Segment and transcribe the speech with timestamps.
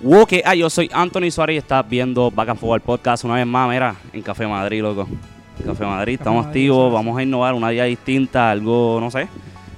[0.00, 3.46] Woke, ah, yo soy Anthony Suárez y estás viendo Back and Forward Podcast una vez
[3.46, 5.06] más, mira, en Café Madrid, loco.
[5.64, 9.28] Café Madrid, estamos Madrid, activos, vamos a innovar una día distinta, algo, no sé,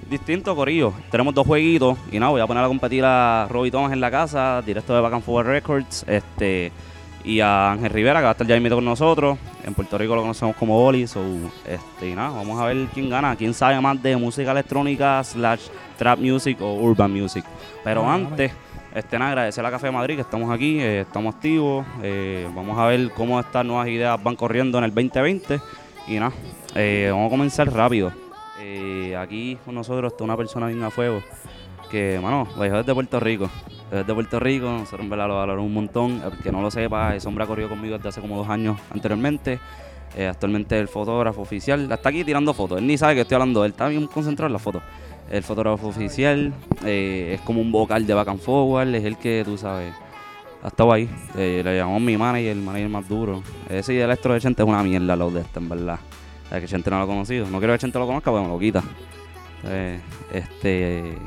[0.09, 0.93] distinto, Corillo.
[1.11, 4.11] Tenemos dos jueguitos y nada, voy a poner a competir a Robbie Thomas en la
[4.11, 6.73] casa, directo de Back and Forward Records, este,
[7.25, 9.39] y a Ángel Rivera, que va a estar ya invitado con nosotros.
[9.65, 11.21] En Puerto Rico lo conocemos como Oli, so,
[11.67, 15.63] este, y nada, vamos a ver quién gana, quién sabe más de música electrónica, slash
[15.99, 17.45] trap music o urban music.
[17.85, 18.53] Pero Ah, antes,
[18.97, 21.85] este, nada, agradecer a Café de Madrid que estamos aquí, eh, estamos activos.
[22.03, 25.61] eh, vamos a ver cómo estas nuevas ideas van corriendo en el 2020.
[26.09, 26.33] Y nada,
[26.75, 28.11] eh, vamos a comenzar rápido.
[29.19, 31.23] Aquí con nosotros está una persona bien a fuego
[31.91, 33.51] que, mano, lo dejó desde Puerto Rico.
[33.91, 36.23] Desde Puerto Rico, nosotros en lo valoramos un montón.
[36.25, 38.79] El que no lo sepa, ese hombre ha corrido conmigo desde hace como dos años
[38.91, 39.61] anteriormente.
[40.29, 41.91] Actualmente es el fotógrafo oficial.
[41.91, 42.79] Está aquí tirando fotos.
[42.79, 43.65] Él ni sabe que estoy hablando.
[43.65, 44.83] Él está bien concentrado en las fotos.
[45.31, 46.53] El fotógrafo oficial
[46.85, 48.95] eh, es como un vocal de back and forward.
[48.95, 49.93] Es el que, tú sabes,
[50.63, 51.09] ha estado ahí.
[51.37, 53.43] Eh, le llamamos mi manager, el manager más duro.
[53.69, 55.99] Ese y el electro de Chente es una mierda lo de este, en verdad.
[56.49, 57.47] Sea, que Chente no lo ha conocido.
[57.51, 58.83] No quiero que Chente lo conozca, pero me lo quita.
[59.65, 59.99] Eh,
[60.33, 61.19] este.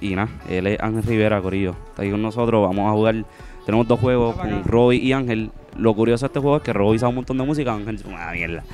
[0.00, 1.76] Y nada, él es Ángel Rivera, Corillo.
[1.88, 2.66] Está ahí con nosotros.
[2.66, 3.24] Vamos a jugar.
[3.64, 5.50] Tenemos dos juegos con Robbie y Ángel.
[5.76, 7.72] Lo curioso de este juego es que Robbie sabe un montón de música.
[7.72, 8.64] Ángel es una mierda.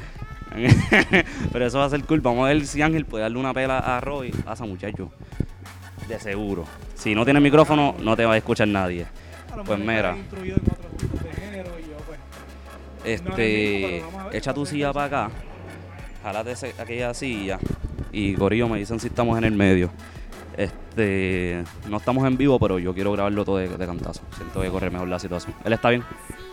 [1.53, 2.21] Pero eso va a ser cool.
[2.21, 4.33] Vamos a ver si Ángel puede darle una pela a Robbie.
[4.45, 5.11] Pasa, muchacho.
[6.09, 6.65] De seguro.
[6.95, 9.07] Si no tiene micrófono, no te va a escuchar nadie.
[9.53, 10.17] A Pues mira.
[10.31, 10.53] pues.
[13.05, 15.31] Este, a echa tu a ver silla para acá,
[16.23, 17.59] jalate ese- aquella silla
[18.13, 19.91] y Corillo me dicen si estamos en el medio.
[20.57, 24.21] Este, no estamos en vivo, pero yo quiero grabarlo todo de, de cantazo.
[24.37, 25.55] Siento que corre mejor la situación.
[25.65, 26.03] ¿Él está bien?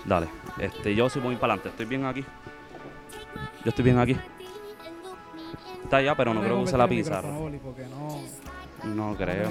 [0.05, 0.27] Dale.
[0.59, 1.69] Este, yo sí voy para adelante.
[1.69, 2.23] Estoy bien aquí.
[3.63, 4.15] Yo estoy bien aquí.
[5.83, 7.29] Está allá, pero no creo que use la pizarra.
[8.83, 9.49] no, creo.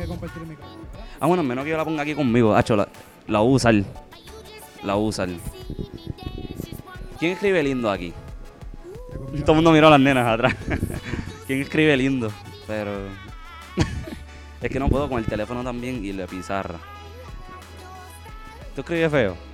[1.19, 2.55] Ah, bueno, menos que yo la ponga aquí conmigo.
[2.55, 2.89] Hacho, la,
[3.27, 3.41] la.
[4.83, 5.28] La usar.
[7.19, 8.12] ¿Quién escribe lindo aquí?
[9.41, 10.55] Todo el mundo miró a las nenas atrás.
[11.47, 12.31] ¿Quién escribe lindo?
[12.66, 12.91] Pero.
[14.62, 16.78] es que no puedo con el teléfono también y la pizarra.
[18.75, 19.46] ¿Tú escribes feo?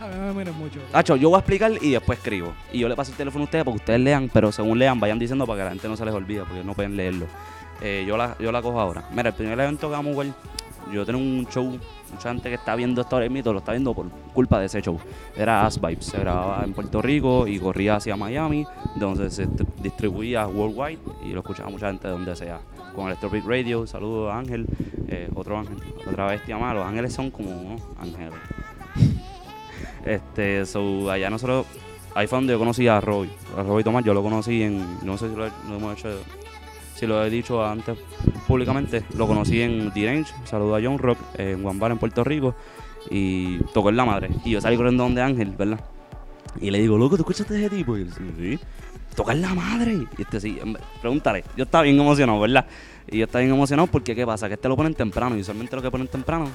[0.00, 0.98] A.
[0.98, 2.52] Hacho, yo voy a explicar y después escribo.
[2.72, 4.98] Y yo le paso el teléfono a ustedes para que ustedes lean, pero según lean,
[4.98, 7.26] vayan diciendo para que la gente no se les olvide, porque no pueden leerlo.
[7.82, 9.04] Eh, yo, la, yo la cojo ahora.
[9.10, 10.30] Mira, el primer evento que vamos a
[10.92, 11.78] yo tengo un show,
[12.10, 14.80] mucha gente que está viendo esto ahora mismo lo está viendo por culpa de ese
[14.82, 14.98] show.
[15.36, 18.66] Era As Vibes, se grababa en Puerto Rico y corría hacia Miami,
[18.96, 22.60] donde se dist- distribuía worldwide y lo escuchaba mucha gente de donde sea.
[22.94, 24.66] Con Electropic Radio, saludos Ángel,
[25.08, 25.76] eh, otro Ángel,
[26.08, 26.74] otra bestia más.
[26.74, 28.32] Los ángeles son como ángeles.
[30.04, 31.66] Este, so, allá nosotros,
[32.14, 33.28] ahí fue donde yo conocí a Roy.
[33.56, 36.08] A Roy Tomás, yo lo conocí en, no sé si lo, lo hemos hecho,
[36.94, 37.98] si lo he dicho antes
[38.46, 42.54] públicamente, lo conocí en D-Range, saludo a John Rock, en Guambara, en Puerto Rico,
[43.08, 44.30] y tocó en la madre.
[44.44, 45.80] Y yo salí corriendo donde Ángel, ¿verdad?
[46.60, 47.96] Y le digo, loco, ¿tú escuchaste ese tipo?
[47.96, 48.58] Y él, sí, sí.
[49.14, 50.06] Toca en la madre.
[50.18, 50.58] Y este sí,
[51.00, 52.66] pregúntale, yo estaba bien emocionado, ¿verdad?
[53.08, 54.48] Y yo estaba bien emocionado porque, ¿qué pasa?
[54.48, 56.48] Que este lo ponen temprano, y usualmente lo que ponen temprano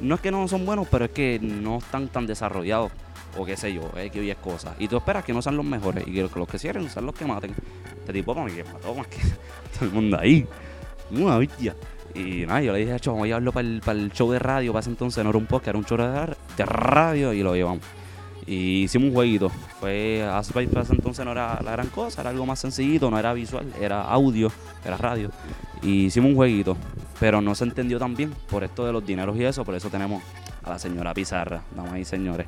[0.00, 2.92] no es que no son buenos, pero es que no están tan desarrollados.
[3.38, 4.74] O qué sé yo, es que hoy es cosa.
[4.78, 7.06] Y tú esperas que no sean los mejores y que los, que que cierren sean
[7.06, 7.54] los que maten.
[8.00, 9.18] Este tipo como que mató más que
[9.78, 10.46] todo el mundo ahí.
[11.12, 11.76] Una bestia.
[12.14, 14.40] Y nada, yo le dije, "Acho, vamos a llevarlo para el, para el show de
[14.40, 14.72] radio.
[14.72, 17.84] Para ese entonces no era un podcast, era un show de radio y lo llevamos.
[18.46, 19.48] Y hicimos un jueguito.
[19.78, 23.18] Fue hace para ese entonces no era la gran cosa, era algo más sencillito, no
[23.18, 24.50] era visual, era audio,
[24.84, 25.30] era radio.
[25.82, 26.76] Y hicimos un jueguito,
[27.20, 29.90] pero no se entendió tan bien por esto de los dineros y eso, por eso
[29.90, 30.22] tenemos
[30.64, 32.46] a la señora Pizarra, damas y señores.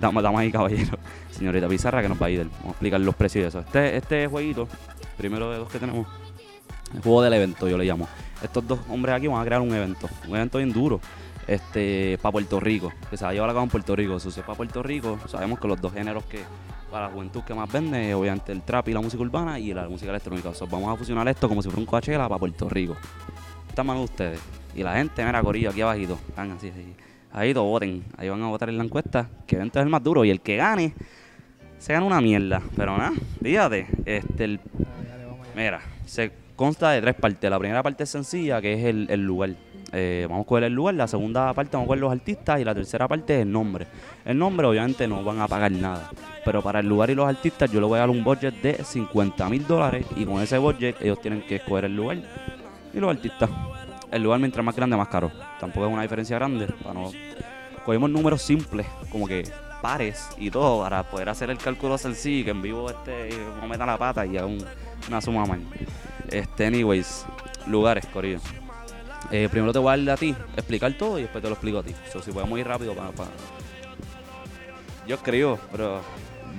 [0.00, 0.98] Damas, damas y caballeros,
[1.32, 2.46] señorita Pizarra que nos va a ayudar.
[2.46, 3.58] Vamos a explicar los precios y eso.
[3.58, 4.68] Este, este jueguito,
[5.18, 6.06] primero de los que tenemos,
[6.94, 8.08] el juego del evento, yo le llamo.
[8.40, 11.00] Estos dos hombres aquí van a crear un evento, un evento bien duro,
[11.48, 14.20] este, para Puerto Rico, que se va a llevar a cabo en Puerto Rico.
[14.20, 16.40] Si es para Puerto Rico, sabemos que los dos géneros que
[16.92, 19.88] para la juventud que más vende, obviamente el trap y la música urbana y la
[19.88, 20.50] música electrónica.
[20.50, 22.96] O vamos a fusionar esto como si fuera un Coachella para Puerto Rico.
[23.74, 24.40] Está de ustedes.
[24.76, 26.16] Y la gente, mira, Corillo, aquí abajito.
[27.32, 28.04] Ahí todos voten.
[28.16, 29.28] Ahí van a votar en la encuesta.
[29.48, 30.24] Que evento es el más duro.
[30.24, 30.94] Y el que gane,
[31.80, 32.62] se gana una mierda.
[32.76, 33.10] Pero nada,
[33.42, 33.88] fíjate.
[34.06, 34.60] Este, el.
[35.56, 37.50] Mira, se consta de tres partes.
[37.50, 39.50] La primera parte es sencilla, que es el, el lugar.
[39.90, 40.94] Eh, vamos a coger el lugar.
[40.94, 42.60] La segunda parte vamos a coger los artistas.
[42.60, 43.88] Y la tercera parte es el nombre.
[44.24, 46.12] El nombre, obviamente, no van a pagar nada.
[46.44, 48.84] Pero para el lugar y los artistas, yo le voy a dar un budget de
[48.84, 50.06] 50 mil dólares.
[50.14, 52.18] Y con ese budget, ellos tienen que escoger el lugar
[52.94, 53.50] y los artistas.
[54.10, 55.30] El lugar, mientras más grande, más caro.
[55.58, 56.66] Tampoco es una diferencia grande.
[56.82, 57.10] Para no...
[57.84, 59.44] Cogemos números simples, como que
[59.82, 62.44] pares y todo, para poder hacer el cálculo sencillo.
[62.44, 63.28] Que en vivo este
[63.60, 64.64] no meta la pata y haga un-
[65.08, 65.60] una suma mal.
[66.30, 67.26] Este, anyways,
[67.66, 68.38] lugares, Corillo.
[69.30, 71.78] Eh, primero te voy a dar a ti, explicar todo y después te lo explico
[71.78, 71.94] a ti.
[72.12, 73.30] So, si podemos ir rápido para, para-
[75.06, 76.00] Yo escribo, pero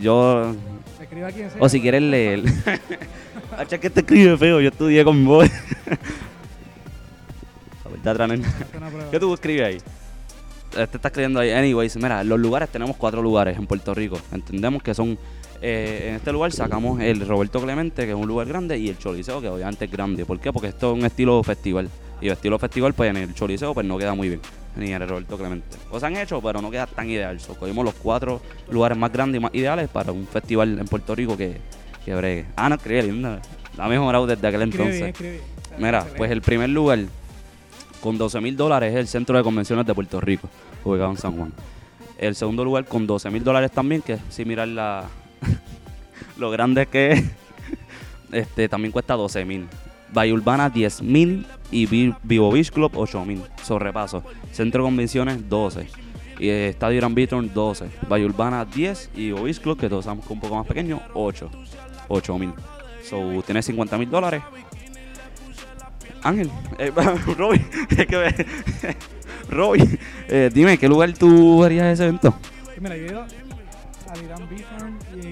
[0.02, 0.54] yo...
[1.02, 2.44] Escribe aquí en O si quieres leer.
[3.58, 5.50] Hacha que te escribe feo, yo estudié con vos.
[9.12, 9.78] ¿Qué tú escribes ahí?
[10.78, 11.52] Este está escribiendo ahí.
[11.52, 14.20] Anyways, mira, los lugares tenemos cuatro lugares en Puerto Rico.
[14.32, 15.18] Entendemos que son.
[15.62, 18.98] eh, en este lugar sacamos el Roberto Clemente, que es un lugar grande, y el
[18.98, 20.26] Choliseo, que obviamente es grande.
[20.26, 20.52] ¿Por qué?
[20.52, 21.90] Porque esto es un estilo festival.
[22.22, 24.42] Y el estilo festival, pues en el Choliseo, pues no queda muy bien.
[24.76, 25.78] Ni en el Roberto Clemente.
[25.90, 27.40] Cosas han hecho, pero no queda tan ideal.
[27.40, 31.16] So, cogimos los cuatro lugares más grandes y más ideales para un festival en Puerto
[31.16, 31.58] Rico que,
[32.04, 32.46] que bregue.
[32.58, 33.42] Ah, no, escribe linda.
[33.78, 35.00] La ha mejorado desde aquel Escribe entonces.
[35.00, 35.44] bien, escribe bien.
[35.78, 37.00] Mira, pues el primer lugar
[38.06, 40.48] con 12 mil dólares es el Centro de Convenciones de Puerto Rico,
[40.84, 41.52] ubicado en San Juan.
[42.20, 45.06] El segundo lugar con 12 mil dólares también, que si mirar la,
[46.38, 47.24] lo grande que es,
[48.32, 49.66] este, también cuesta 12 mil.
[50.14, 53.42] Bahía Urbana 10 mil y Vi- Vivo Beach Club 8 mil.
[53.64, 54.24] Sobrepaso.
[54.52, 55.88] Centro de Convenciones 12.
[56.40, 57.90] Y Estadio Gran Beaton 12.
[58.08, 60.68] Bahía Urbana 10 y Vivo Beach Club, que todos sabemos que es un poco más
[60.68, 61.50] pequeño, 8.
[62.08, 62.54] 8 mil.
[63.04, 64.44] So, tienes 50 mil dólares.
[66.26, 66.50] Ángel,
[66.80, 66.92] eh,
[67.38, 67.62] Roby,
[67.98, 68.36] es que me-
[70.28, 72.34] eh, dime, ¿qué lugar tú harías ese evento?
[72.76, 75.28] Y Mira, yo he ido al Irán Beachfront y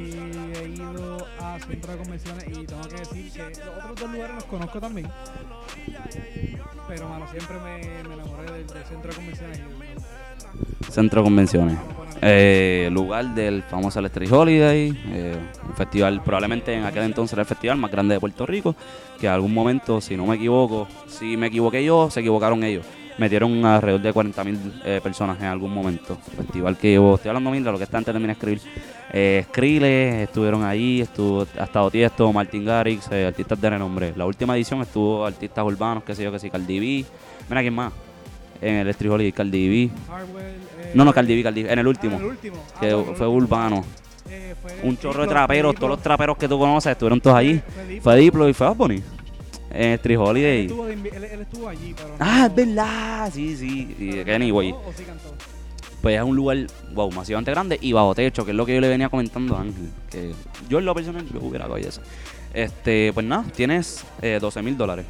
[0.56, 4.36] he ido a Centro de Convenciones y tengo que decir que los otros dos lugares
[4.36, 5.07] los conozco también.
[6.88, 10.92] Pero, mano, siempre me, me enamoré del, del Centro de Convenciones y.
[10.92, 11.78] Centro de Convenciones.
[12.25, 15.36] Eh, lugar del famoso Electric Holiday, eh,
[15.68, 18.75] un festival, probablemente en aquel entonces era el festival más grande de Puerto Rico,
[19.20, 22.86] que en algún momento, si no me equivoco, si me equivoqué yo, se equivocaron ellos.
[23.18, 24.58] Metieron alrededor de 40 mil
[25.04, 26.18] personas en algún momento.
[26.36, 28.62] Festival que yo estoy hablando mil lo que está antes de terminar de escribir.
[29.16, 34.12] Eh, Skrillex estuvieron ahí, estuvo, ha estado Tiesto, Martin Garrix, eh, artistas de renombre.
[34.16, 37.06] La última edición estuvo artistas urbanos, qué sé yo, que sí, Cardi.
[37.48, 37.94] Mira quién más.
[38.60, 39.92] En el Electric Holiday, Cardi B.
[40.10, 42.18] Hardwell, eh, No, no, Cardi B, Cardi B, en el ah, último.
[42.18, 42.57] el último.
[42.75, 43.86] Ah, que bueno, el fue urbano.
[44.30, 47.62] Eh, fue Un chorro de traperos, todos los traperos que tú conoces estuvieron todos allí.
[47.74, 48.01] Fue Diplo.
[48.04, 49.04] Fue Diplo y fue Bunny.
[49.72, 50.62] En el Street Él Holiday.
[50.63, 53.30] estuvo, de invi- él, él estuvo allí, pero Ah, no- es verdad.
[53.34, 54.24] Sí, sí.
[54.24, 54.72] Que anyway.
[54.72, 55.34] cantó ¿O sí cantó?
[56.01, 56.57] Pues es un lugar,
[56.94, 59.62] wow, masivamente grande y bajo techo, que es lo que yo le venía comentando a
[59.62, 59.89] Ángel.
[60.12, 60.31] Que
[60.69, 62.01] yo en lo personal yo hubiera cogido eso.
[62.54, 65.06] Este, pues nada, tienes eh, 12 mil dólares.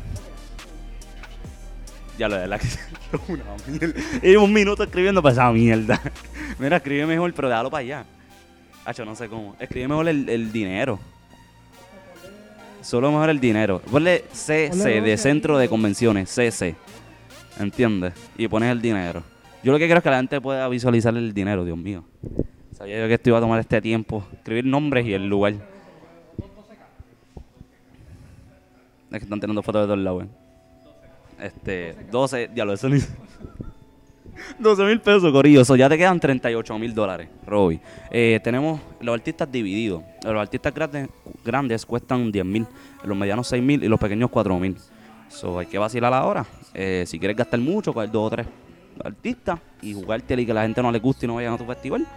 [2.17, 2.67] Ya lo de la que
[3.27, 4.01] una mierda.
[4.23, 5.99] Y un minuto escribiendo para esa mierda.
[6.59, 8.05] Mira, escribe mejor, pero déjalo para allá.
[8.85, 9.55] Hacho, no sé cómo.
[9.59, 10.99] Escribe mejor el, el dinero.
[12.81, 13.81] Solo mejor el dinero.
[13.89, 15.69] Ponle CC de Centro de.
[15.69, 16.75] Convenciones, CC.
[17.59, 18.13] ¿Entiendes?
[18.37, 19.23] Y pones el dinero.
[19.63, 22.03] Yo lo que quiero es que la gente pueda visualizar el dinero, Dios mío.
[22.77, 24.25] Sabía yo que esto iba a tomar este tiempo.
[24.33, 25.53] Escribir nombres y el lugar.
[29.11, 30.25] Es que están teniendo fotos de todos lados.
[30.25, 30.42] eh.
[31.43, 32.99] Este, 12, diablo, eso ni...
[34.59, 35.61] 12 mil pesos, Corillo.
[35.61, 37.81] Eso ya te quedan 38 mil dólares, Roby.
[38.11, 40.03] Eh, tenemos los artistas divididos.
[40.23, 40.73] Los artistas
[41.43, 42.65] grandes, cuestan 10 mil,
[43.03, 44.77] los medianos 6 mil y los pequeños 4 mil.
[45.27, 46.45] So, hay que vacilar ahora.
[46.73, 48.47] Eh, si quieres gastar mucho, coger dos o tres
[49.03, 51.65] artistas y jugártela y que la gente no le guste y no vayan a tu
[51.65, 52.07] festival.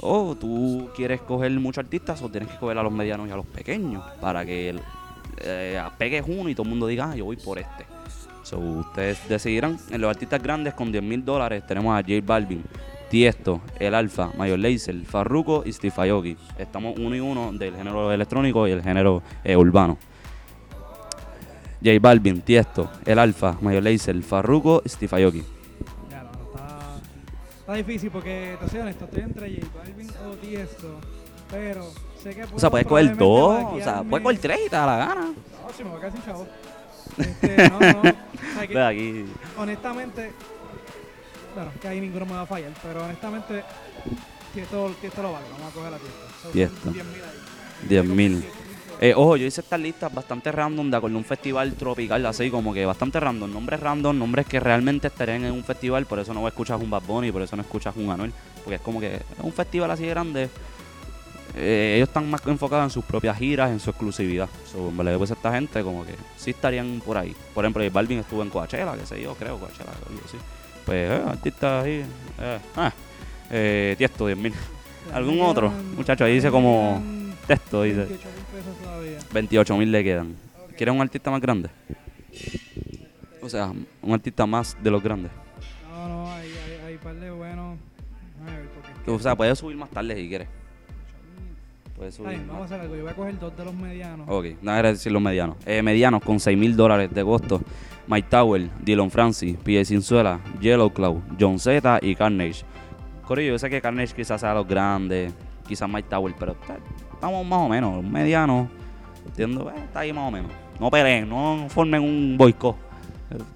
[0.00, 3.36] O tú quieres coger muchos artistas o tienes que coger a los medianos y a
[3.36, 4.78] los pequeños para que
[5.40, 7.97] eh, pegues uno y todo el mundo diga, ah, yo voy por este.
[8.48, 9.78] So, ustedes decidirán.
[9.90, 12.64] En los artistas grandes con 10 mil dólares tenemos a J Balvin,
[13.10, 16.34] Tiesto, El Alfa, Mayor Lazer, Farruko y Steve Aoki.
[16.56, 19.98] Estamos uno y uno del género electrónico y el género eh, urbano.
[21.84, 25.44] J Balvin, Tiesto, El Alfa, Mayor Lazer, Farruko y Steve Aoki.
[26.08, 27.00] Ya, no, está,
[27.58, 31.00] está difícil porque, te soy honesto, estoy entre J Balvin o Tiesto,
[31.50, 31.86] pero
[32.22, 34.86] sé que O sea, puedes coger dos, o sea, puedes coger tres y te da
[34.86, 35.20] la gana.
[35.26, 36.46] No, si me voy a quedar sin chavo.
[37.18, 38.27] Este, no, no,
[38.76, 39.24] aquí.
[39.56, 40.32] honestamente,
[41.54, 43.64] bueno, que ahí ninguno me va a fallar, pero honestamente,
[44.52, 46.48] Tiesto, Tiesto lo vale, vamos a coger la Tiesto.
[46.52, 46.90] Tiesto.
[46.90, 47.88] 10 mil ahí.
[47.88, 48.44] 10 mil.
[49.00, 52.50] Eh, ojo, yo hice estas listas bastante random de acuerdo a un festival tropical, así
[52.50, 53.52] como que bastante random.
[53.52, 57.02] Nombres random, nombres que realmente estarían en un festival, por eso no escuchas un Bad
[57.06, 58.32] Bunny, por eso no escuchas un Anuel,
[58.64, 60.50] porque es como que es un festival así grande.
[61.58, 64.48] Eh, ellos están más enfocados en sus propias giras, en su exclusividad.
[64.70, 67.34] So, en verdad, pues esta gente como que sí estarían por ahí.
[67.54, 70.36] Por ejemplo, J Balvin estuvo en Coachella, que sé yo, creo, Coachella, algo así.
[70.86, 72.04] Pues, eh, artistas ahí.
[72.40, 72.92] Eh, ah,
[73.50, 74.54] eh, Tiesto, 10 mil.
[75.12, 75.70] ¿Algún otro?
[75.96, 77.02] Muchacho, ahí dice como
[77.46, 78.06] texto, dice.
[78.06, 79.18] 28 mil pesos todavía.
[79.32, 80.36] 28 mil le quedan.
[80.76, 81.70] ¿Quieres un artista más grande?
[83.42, 83.72] O sea,
[84.02, 85.32] un artista más de los grandes.
[85.90, 87.78] No, no, hay, hay, hay par de buenos.
[89.06, 90.48] O sea, puedes subir más tarde si quieres.
[91.98, 92.94] Puedes subir vamos a hacer algo.
[92.94, 94.26] Yo voy a coger dos de los medianos.
[94.30, 95.56] Ok, no era decir los medianos.
[95.66, 97.60] Eh, medianos con 6 mil dólares de costo.
[98.06, 99.84] Mike Tower, Dylan Francis, P.A.
[99.84, 102.64] Cinzuela, Yellow Claw, John Z y Carnage.
[103.26, 105.34] Corillo, yo sé que Carnage quizás sea los grandes,
[105.66, 106.56] quizás Mike Tower, pero
[107.12, 108.70] estamos más o menos, mediano.
[109.26, 110.50] Entiendo, Eh, está ahí más o menos.
[110.80, 112.76] No peleen, no formen un boicot.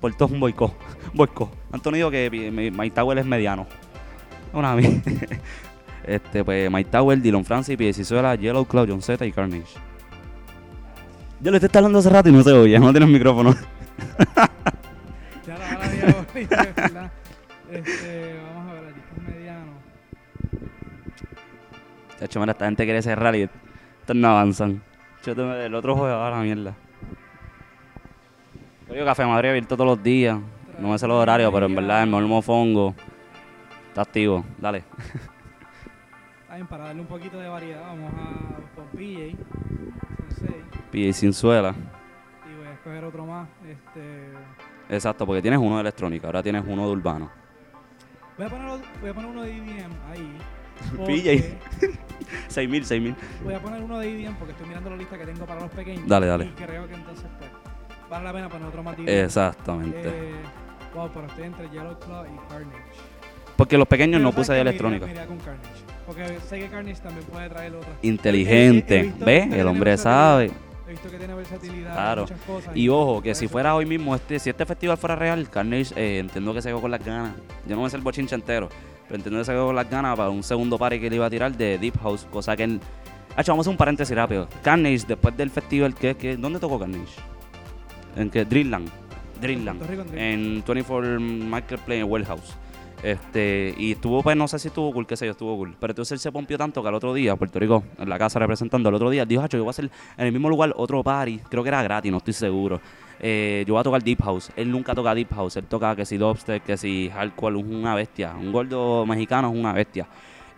[0.00, 0.74] Por todo un boicot.
[1.14, 1.48] boicot.
[1.70, 3.66] Antonio dijo que Mike Tower es mediano.
[4.52, 5.00] Una vez.
[6.04, 7.92] Este, pues Mike Tower, Dylan Francis, P.A.
[7.92, 9.78] Cinzuela, Yellow Claw, John Z y Carnage.
[11.40, 13.54] Yo le estoy hablando hace rato y no se oye, no tiene el micrófono.
[15.44, 17.10] Ya la ya voy, ¿verdad?
[17.68, 19.72] Este, vamos a ver aquí, es mediano.
[22.20, 24.82] Chacho, mira, esta gente quiere cerrar y estos no avanzan.
[25.26, 26.74] Yo tengo el otro juego ahora, mierda.
[28.94, 30.38] Yo Café Madrid abierto todos los días.
[30.78, 32.94] No me sé los horarios, pero en verdad el mejor mofongo
[33.88, 34.44] está activo.
[34.58, 34.84] Dale.
[36.52, 39.36] Bien, para darle un poquito de variedad, vamos a con PJ.
[39.38, 40.64] Son seis.
[40.90, 41.74] Pide sin suela.
[42.50, 43.48] Y voy a escoger otro más.
[43.66, 44.28] Este,
[44.94, 47.30] Exacto, porque tienes uno de electrónica, ahora tienes uno de urbano.
[48.36, 48.68] voy, a poner,
[49.00, 50.38] voy a poner uno de EDM ahí.
[51.06, 51.56] PJ.
[51.80, 51.98] porque
[52.48, 53.14] 6000, 6000.
[53.44, 55.70] Voy a poner uno de EDM porque estoy mirando la lista que tengo para los
[55.70, 56.06] pequeños.
[56.06, 56.44] Dale, dale.
[56.44, 57.50] Y creo que entonces pues,
[58.10, 58.96] vale la pena poner otro más.
[58.98, 60.02] Exactamente.
[60.04, 60.34] Eh,
[60.94, 62.82] wow, pero estoy entre Yellow Claw y Carnage.
[63.56, 65.06] Porque los pequeños Pero no ¿sabes puse de electrónica.
[65.26, 65.91] con Carnage.
[66.06, 67.92] Porque sé que Carnage también puede traer otras.
[68.02, 69.12] Inteligente.
[69.24, 69.52] ¿Ves?
[69.52, 70.50] El hombre sabe.
[70.86, 72.22] He visto que tiene versatilidad Claro.
[72.22, 72.76] en muchas cosas.
[72.76, 76.18] Y ojo, que si fuera hoy mismo, este, si este festival fuera real, Carnage, eh,
[76.18, 77.32] entiendo que se quedó con las ganas.
[77.66, 78.68] Yo no me sé el bochinche entero,
[79.04, 81.26] pero entiendo que se quedó con las ganas para un segundo party que le iba
[81.26, 82.80] a tirar de Deep House, cosa que él...
[83.36, 84.48] Hacho, vamos a hacer un paréntesis rápido.
[84.62, 87.14] Carnage, después del festival, ¿qué, qué, ¿dónde tocó Carnage?
[88.16, 88.44] ¿En qué?
[88.44, 88.90] Drillland.
[89.40, 89.78] Drillland.
[89.78, 90.58] Puerto Rico, en Drillland.
[90.58, 92.56] En 24 Marketplace en Warehouse.
[93.02, 95.74] Este, y estuvo, pues no sé si estuvo cool, qué sé yo, estuvo cool.
[95.78, 98.38] Pero entonces él se pompió tanto que al otro día, Puerto Rico, en la casa
[98.38, 101.40] representando, al otro día, dijo, yo voy a hacer en el mismo lugar otro party,
[101.48, 102.80] creo que era gratis, no estoy seguro.
[103.18, 104.50] Eh, yo voy a tocar Deep House.
[104.56, 107.94] Él nunca toca Deep House, él toca que si Lobster, que si Hardcore, es una
[107.94, 108.34] bestia.
[108.34, 110.06] Un gordo mexicano es una bestia.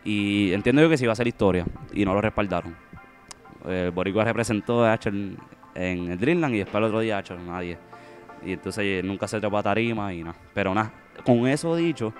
[0.04, 2.76] Y entiendo yo que sí iba a ser historia, y no lo respaldaron.
[3.66, 5.38] El Boricua representó a Hacho en,
[5.74, 7.78] el Dreamland y después el otro día, Hacho, nadie.
[8.44, 10.36] Y entonces nunca se trepó a tarima y nada.
[10.52, 10.92] Pero nada,
[11.24, 12.12] con eso dicho,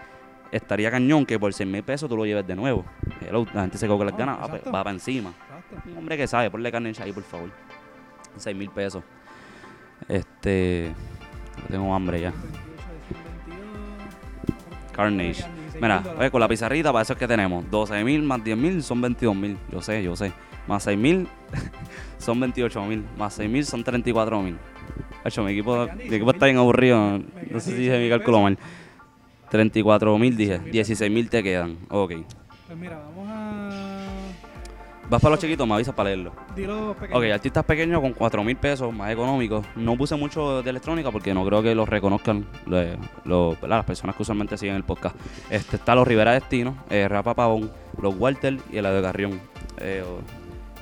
[0.57, 2.85] estaría cañón que por 100 mil pesos tú lo lleves de nuevo.
[3.21, 5.31] Hello, la gente se con las Oh, ganas, va, para encima.
[5.31, 5.91] Exacto.
[5.91, 7.51] Un hombre que sabe, ponle carne ahí, por favor.
[8.37, 9.03] 6 mil pesos.
[10.09, 10.93] Este.
[11.69, 12.31] Tengo hambre ya.
[12.31, 14.93] 28, 22.
[14.93, 15.45] Carnage.
[15.45, 16.19] 16 Mira, dólares.
[16.19, 19.01] ve, con la pizarrita, para eso es que tenemos 12 mil más 10 mil son
[19.01, 19.59] 22 mil.
[19.71, 20.33] Yo sé, yo sé.
[20.67, 21.29] Más 6 mil
[22.19, 23.05] son 28 mil.
[23.19, 24.57] Más 6 mil son 34 mil.
[25.25, 26.61] Hecho, mi equipo, mi equipo está bien 16.000.
[26.61, 27.19] aburrido.
[27.51, 28.59] No sé si dije mi 16.000 cálculo mal.
[29.55, 30.59] 34 mil dije.
[30.59, 31.77] 16.000 16 mil te quedan.
[31.89, 32.13] Ok.
[32.67, 33.71] Pues mira, vamos a.
[35.09, 36.33] Vas para los chiquitos, me avisas para leerlo.
[36.57, 37.19] Dilo pequeño.
[37.19, 39.65] Ok, artistas pequeños con 4 mil pesos, más económicos.
[39.77, 44.57] No puse mucho de electrónica porque no creo que los reconozcan las personas que usualmente
[44.59, 45.15] siguen el podcast.
[45.51, 47.71] Este, está los Rivera Destino, eh, Rapa Pavón,
[48.01, 49.41] los Walter y el de Carrión.
[49.79, 50.21] Eh, o-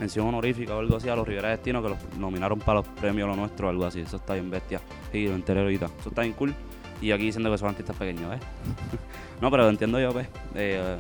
[0.01, 3.29] mención honorífica o algo así a los Rivera Destino que los nominaron para los premios
[3.29, 4.01] Lo Nuestro o algo así.
[4.01, 4.81] Eso está bien bestia.
[5.13, 5.87] Sí, lo enteré ahorita.
[6.01, 6.55] Eso está bien cool.
[7.03, 8.39] Y aquí diciendo que son artistas pequeños, ¿eh?
[9.41, 10.29] no, pero entiendo yo, pues.
[10.55, 10.97] eh,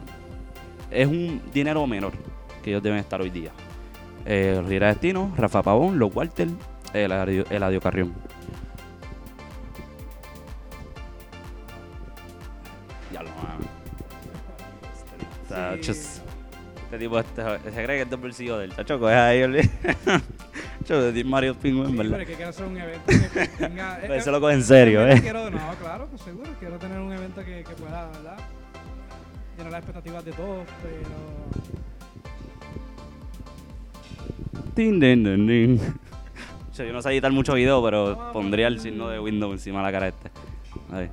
[0.91, 2.13] es un dinero menor
[2.63, 3.53] que ellos deben estar hoy día.
[4.27, 6.49] Eh, los Rivera Destino, Rafa Pavón, los Walter,
[6.93, 8.13] el Eladio, Eladio Carrión.
[13.13, 13.65] Ya lo mano.
[15.75, 16.23] Este.
[16.93, 19.41] Este tipo este, se cree que es del bolsillo del tacho, coge ahí,
[20.83, 22.11] Chacho, de Mario Penguin, Sí, ¿verdad?
[22.13, 23.99] pero es que quiero hacer un evento que tenga.
[24.01, 25.21] Pero eso lo coge en serio, ¿eh?
[25.21, 26.51] Quiero, no, claro, pues seguro.
[26.59, 28.37] Quiero tener un evento que, que pueda, ¿verdad?
[29.57, 31.73] Llenar las expectativas de todos, pero.
[34.75, 35.79] Tin, din, din, din.
[36.73, 39.53] Chacho, Yo no sé editar mucho video, pero Vamos a pondría el signo de Windows
[39.53, 40.31] encima de la cara este.
[40.93, 41.09] Ahí.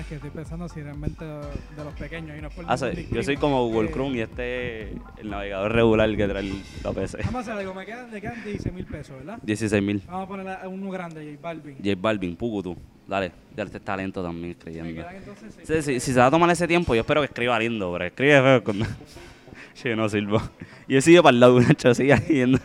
[0.00, 2.76] Es que estoy pensando si realmente de los pequeños y no es por Ah,
[3.10, 6.92] yo soy como Google eh, Chrome y este el navegador regular que trae el- la
[6.92, 7.18] PC.
[7.24, 9.38] Vamos a hacer algo, me quedan, me quedan 16 mil pesos, ¿verdad?
[9.42, 10.02] 16 mil.
[10.06, 11.76] Vamos a poner a uno grande, J Balvin.
[11.76, 12.76] J Balvin, Pucutu.
[13.06, 14.82] Dale, dale este talento también Sí, sí,
[15.66, 15.84] pesos.
[15.84, 18.64] si se va a tomar ese tiempo, yo espero que escriba lindo, pero escribe feo
[18.64, 18.78] con...
[19.74, 20.40] Che, no sirvo.
[20.88, 22.58] Y yo sigo para el lado de una chocilla yendo.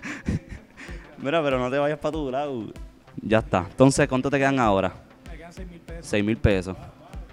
[1.19, 2.73] Mira, pero no te vayas para tu lado.
[3.21, 3.65] Ya está.
[3.69, 4.91] Entonces, ¿cuánto te quedan ahora?
[5.31, 6.05] Me quedan 6 mil pesos.
[6.07, 6.77] 6 mil pesos.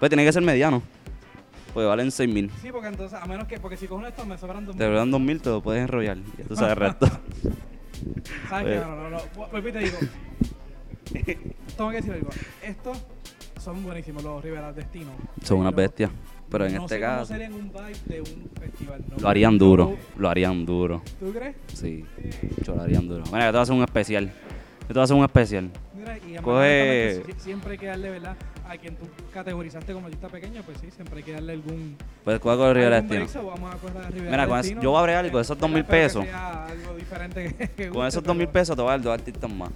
[0.01, 0.81] Pues tiene que ser mediano.
[1.75, 2.49] Pues valen 6 mil.
[2.59, 5.11] Sí, porque entonces, a menos que, porque si cojo esto me sobran 2 Te dan
[5.11, 6.17] 2 mil, te lo puedes enrollar.
[6.39, 7.05] Ya tú sabes el resto.
[8.49, 8.73] ¿Sabes qué?
[8.77, 8.79] Eh.
[8.81, 9.59] No, no, no.
[9.59, 9.97] Y te digo.
[11.77, 12.29] Tengo que decir algo.
[12.63, 12.97] Estos
[13.59, 15.11] son buenísimos, los Rivera Destino.
[15.43, 16.09] Son unas bestias.
[16.49, 19.05] Pero en no este sé caso, serían un vibe de un festival.
[19.07, 19.17] ¿no?
[19.19, 19.91] lo harían duro.
[19.91, 21.03] No, Lo harían duro.
[21.19, 21.55] ¿Tú crees?
[21.75, 22.03] Sí,
[22.65, 23.23] yo lo harían duro.
[23.29, 24.25] Bueno, yo te voy a hacer un especial.
[24.25, 25.69] Yo Esto va a ser un especial.
[25.95, 28.35] Mira, y Coge- siempre hay que darle, ¿verdad?
[28.71, 31.97] A quien tú categorizaste como artista pequeño, pues sí, siempre hay que darle algún.
[32.23, 33.25] Pues coge con Rivera Destino.
[33.25, 34.81] break, so vamos a coger a Rivera Mira, con eso- Destino.
[34.81, 36.23] yo voy a bregar y con esos dos mil pesos.
[36.23, 39.13] sea algo diferente que- que Con esos dos mil pesos te voy a dar dos
[39.13, 39.71] artistas más.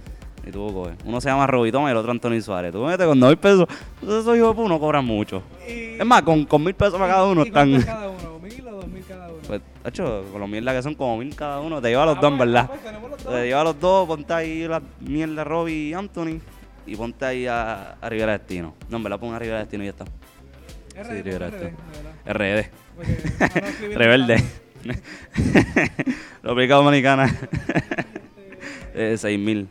[0.46, 0.94] Y tú coges.
[1.04, 2.72] Uno se llama Robitón y el otro Antonio Suárez.
[2.72, 3.66] Tú metes con dos mil pesos.
[4.02, 5.42] Esos hijos de puta no cobran mucho.
[5.68, 7.74] Y- Es más, con, con mil pesos para cada uno ¿Y están.
[7.74, 8.38] es cada uno?
[8.38, 9.36] ¿Mil o dos mil cada uno?
[9.46, 12.16] Pues, hecho, con los mierda que son como mil cada uno, te lleva a los
[12.16, 12.66] Ah, dos, en pues, ¿verdad?
[12.68, 13.34] pues, tenemos los dos.
[13.34, 16.40] Te lleva a los dos, ponte ahí la mierda Robbie y Anthony.
[16.86, 18.74] Y ponte ahí a, a Rivera Destino.
[18.88, 20.04] No, en verdad, pon a Rivera Destino y ya está.
[20.04, 21.76] RD, sí, Rivera Destino.
[22.26, 22.70] RD.
[23.66, 24.42] Escribir Rebelde.
[26.42, 27.36] República Dominicana.
[28.94, 29.68] eh, 6 mil.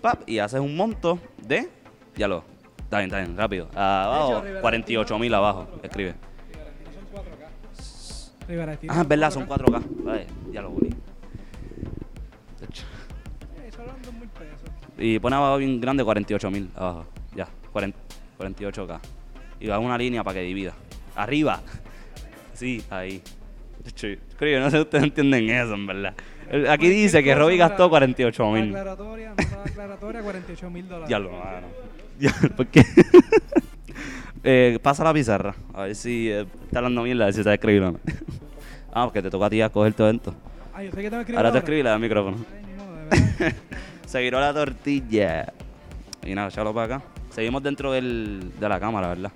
[0.00, 1.68] Pap, y haces un monto de.
[2.16, 2.44] Ya lo.
[2.78, 3.68] Está bien, está bien, rápido.
[3.74, 5.60] Abajo, Rivera 48 mil abajo.
[5.82, 6.14] Destino, Escribe.
[6.48, 8.48] Rivera Destino son 4K.
[8.48, 9.82] Rivera Destino Ah, es verdad, son 4K.
[10.04, 10.94] Vale, ya lo volví.
[14.98, 17.06] Y pone abajo bien grande 48 mil abajo.
[17.34, 17.98] Ya, 40
[18.38, 18.98] 48K.
[19.60, 20.72] Y va una línea para que divida.
[21.14, 21.60] Arriba.
[22.54, 23.20] Sí, ahí.
[24.38, 26.14] Creo, no sé si ustedes entienden eso, en verdad.
[26.70, 28.68] Aquí dice que Robbie gastó 48 La mil.
[28.74, 31.10] aclaratoria, nota de aclaratoria, 48 mil dólares.
[31.10, 31.66] Ya lo, mano.
[32.18, 32.82] Ya, ¿por qué?
[34.42, 35.54] eh, pasa la pizarra.
[35.74, 38.00] A ver si eh, está hablando mierda, a ver si sabes escribir o no.
[38.94, 40.34] ah, porque te toca a ti a coger todo esto.
[40.72, 42.38] Ah, yo sé que tengo que escribir Ahora te escribí y le das el micrófono.
[43.10, 43.54] Ay, de.
[44.06, 45.52] Se viró la tortilla.
[46.24, 47.04] Y nada, echarlo para acá.
[47.30, 49.30] Seguimos dentro del, de la cámara, ¿verdad?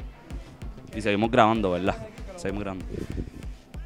[0.97, 1.97] Y seguimos grabando, ¿verdad?
[2.37, 2.87] Seguimos grabando.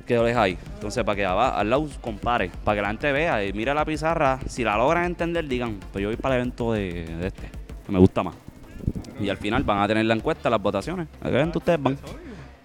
[0.07, 0.59] ¿Qué lo ahí?
[0.75, 3.85] Entonces, para que abajo, al lado compare, para que la gente vea y mire la
[3.85, 4.39] pizarra.
[4.47, 7.51] Si la logran entender, digan, pues yo voy para el evento de, de este,
[7.87, 8.35] que me gusta más.
[9.19, 11.09] Y al final van a tener la encuesta, las votaciones.
[11.23, 11.97] ¿A qué evento ustedes van?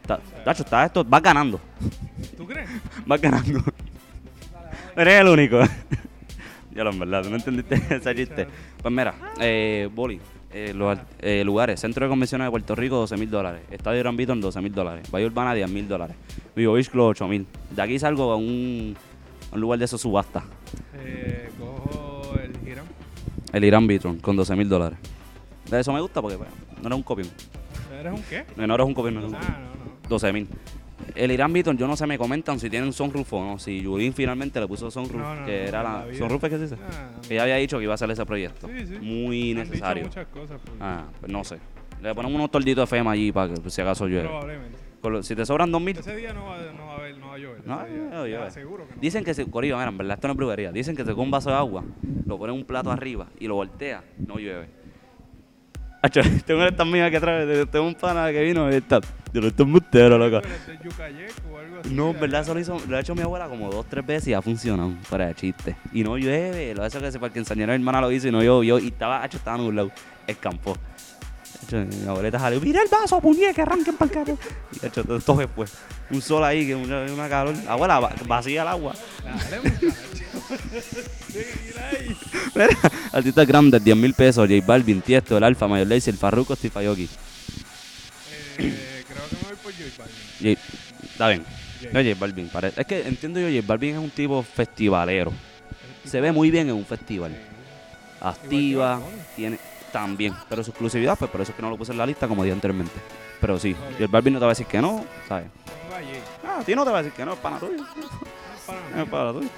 [0.06, 1.60] Ta- Tacho, está esto, vas ganando.
[2.36, 2.70] ¿Tú crees?
[3.06, 3.64] Vas ganando.
[4.98, 5.60] Eres el único.
[6.76, 8.48] Ya lo en verdad, ¿tú no entendiste ese chiste?
[8.82, 10.20] Pues mira, eh, Boli,
[10.52, 13.62] eh, los eh, lugares, Centro de Convenciones de Puerto Rico, 12 mil dólares.
[13.72, 15.10] Estadio Gran Beaton, 12 mil dólares.
[15.12, 16.16] Bahía Urbana, 10 mil dólares.
[16.56, 17.46] Vivo Beach Club, 8 mil.
[17.72, 18.96] De aquí salgo a un,
[19.52, 20.44] a un lugar de esos subasta.
[20.96, 22.86] Eh, cojo el girón.
[23.54, 24.98] El Irán Beaton, con 12 mil dólares.
[25.70, 27.28] De eso me gusta porque bueno, no era un copión.
[28.00, 28.46] ¿Eres un qué?
[28.56, 29.54] No era un copión, no un Ah, copión.
[29.62, 29.92] no, no.
[30.08, 30.48] 12 mil.
[31.16, 33.60] El Irán Beaton, yo no sé, me comentan si tienen sunroof o no.
[33.60, 36.06] Si Yulín finalmente le puso sunroof, No, no, que no, era la.
[36.18, 36.76] ¿Sunroof es que se dice?
[36.90, 38.68] Ah, Que ya había dicho que iba a hacer ese proyecto.
[38.68, 39.00] Sí, sí.
[39.00, 40.04] Muy han dicho necesario.
[40.06, 40.62] muchas cosas.
[40.64, 41.58] pues, Ah, pues no sé.
[42.02, 44.28] Le ponemos unos torditos de FEMA allí para que si acaso llueve.
[44.28, 44.78] Probablemente.
[45.24, 45.98] Si te sobran dos mil.
[45.98, 47.66] Ese día no va, no va a haber, no va a llover.
[47.66, 48.52] No, no, llueve.
[48.52, 49.02] Seguro que no.
[49.02, 49.46] Dicen que se.
[49.50, 50.72] Corillo, mira, en verdad esto no es brujería.
[50.74, 51.84] Dicen que se coge un vaso de agua,
[52.26, 54.68] lo pone en un plato arriba y lo voltea, no llueve.
[56.02, 59.00] Acho, tengo esta amiga que atrás, tengo un pana que vino y está.
[59.34, 60.38] Yo lo estoy mustero, loco.
[61.82, 61.94] Este.
[61.94, 64.30] No, en verdad, eso lo, hizo, lo ha hecho mi abuela como dos, tres veces
[64.30, 65.76] y ha funcionado, para de chiste.
[65.94, 68.42] Y no llueve, lo que se para que enseñara mi hermana lo hizo y no
[68.42, 69.92] llovió y estaba, hacho, estaba nublado,
[70.26, 70.76] escampó.
[71.64, 74.38] Hacho, mi abuelita salió, mira el vaso, puñe, que arranquen para el carro.
[74.82, 75.74] Y hacho, todo después.
[76.10, 77.54] Un sol ahí, que una, una calor.
[77.68, 78.94] Abuela, va- vacía el agua.
[83.12, 86.86] Artistas grandes, 10 mil pesos, J Balvin, Tiesto, El Alfa, Mayor Lazy, El Farruko, Steve
[86.88, 87.10] Aoki.
[88.58, 90.56] Eh, creo que me voy por J Balvin.
[90.56, 90.62] J-
[91.12, 91.46] Está bien.
[91.82, 91.90] J.
[91.94, 95.32] No, J Balvin, es que entiendo yo, J Balvin es un tipo festivalero.
[96.06, 97.36] Se ve muy bien en un festival.
[98.22, 99.00] activa,
[99.36, 99.58] tiene
[99.94, 102.28] también, pero su exclusividad, pues por eso es que no lo puse en la lista
[102.28, 102.94] como dije anteriormente.
[103.40, 105.46] Pero sí, el Balvin no te va a decir que no, ¿sabes?
[105.90, 106.02] J.
[106.48, 107.78] Ah, a ti no te va a decir que no, es pana tuyo.
[108.96, 109.50] No es para tuyo.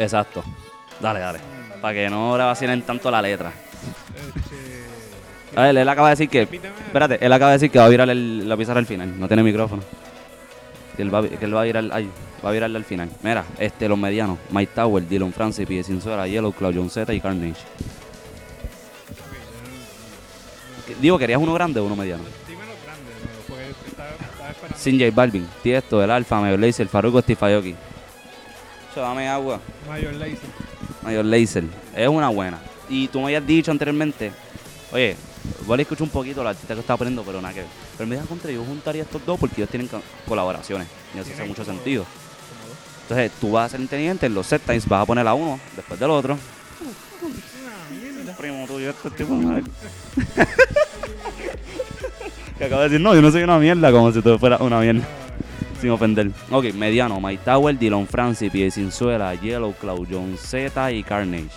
[0.00, 0.42] Exacto.
[1.00, 1.38] Dale, dale.
[1.80, 3.52] Para que no le vacilen tanto la letra.
[4.14, 6.42] Este, A ver, él acaba de decir que.
[6.42, 9.18] Espérate, él acaba de decir que va a virar el- la pizarra al final.
[9.18, 9.82] No tiene micrófono.
[10.96, 11.84] Que él va, a vi- que él va a virar.
[11.92, 12.08] Ay,
[12.44, 13.08] va a virarle al final.
[13.22, 17.20] Mira, este, los medianos: Mike Tower, Dylan Francis, Pie Sinzuela, Yellow, Claudio John Z y
[17.20, 17.60] Carnage.
[21.00, 22.22] Digo, ¿querías uno grande o uno mediano?
[22.22, 23.12] no- Dímelo grande,
[23.48, 24.10] porque estaba,
[24.50, 24.76] esperando.
[24.78, 27.74] Sin J Balvin, Tiesto, El Alfa, Mayor Lazer, el Faruco, Steve Aoki.
[28.94, 29.60] Dame agua.
[29.88, 30.38] Mayor Lazy.
[31.02, 31.64] Mayor Lazer.
[31.96, 32.58] Es una buena.
[32.88, 34.32] Y tú me habías dicho anteriormente,
[34.92, 35.16] oye,
[35.66, 37.68] voy a escuchar un poquito la artista que estaba poniendo, pero nada que ver.
[37.96, 40.86] Pero me dijo contra yo juntaría estos dos porque ellos tienen co- colaboraciones.
[41.14, 42.04] Y eso hace mucho sentido.
[43.02, 45.58] Entonces tú vas a ser inteligente en los set times, vas a poner a uno
[45.76, 46.36] después del otro.
[48.38, 49.34] Primo tuyo, este tipo.
[52.58, 54.80] que acaba de decir, no, yo no soy una mierda, como si tú fueras una
[54.80, 55.02] mierda.
[55.80, 56.30] Sin ofender.
[56.50, 57.20] Ok, mediano.
[57.20, 61.48] Mike Tower, Dylan Francis, Pie Sinzuela, Yellow, Cloud, John Z y Carnage.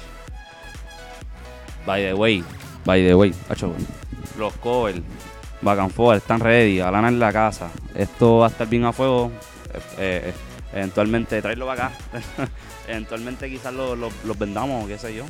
[1.86, 2.43] By the way,
[2.86, 3.73] by the way, hacho,
[4.38, 5.01] los covers,
[5.62, 7.69] back and están ready, Alana en la casa.
[7.93, 9.31] Esto va a estar bien a fuego.
[9.97, 10.33] eh, eh,
[10.73, 11.97] eventualmente, traerlo para acá.
[12.88, 15.25] eventualmente quizás los los- los vendamos qué sé yo.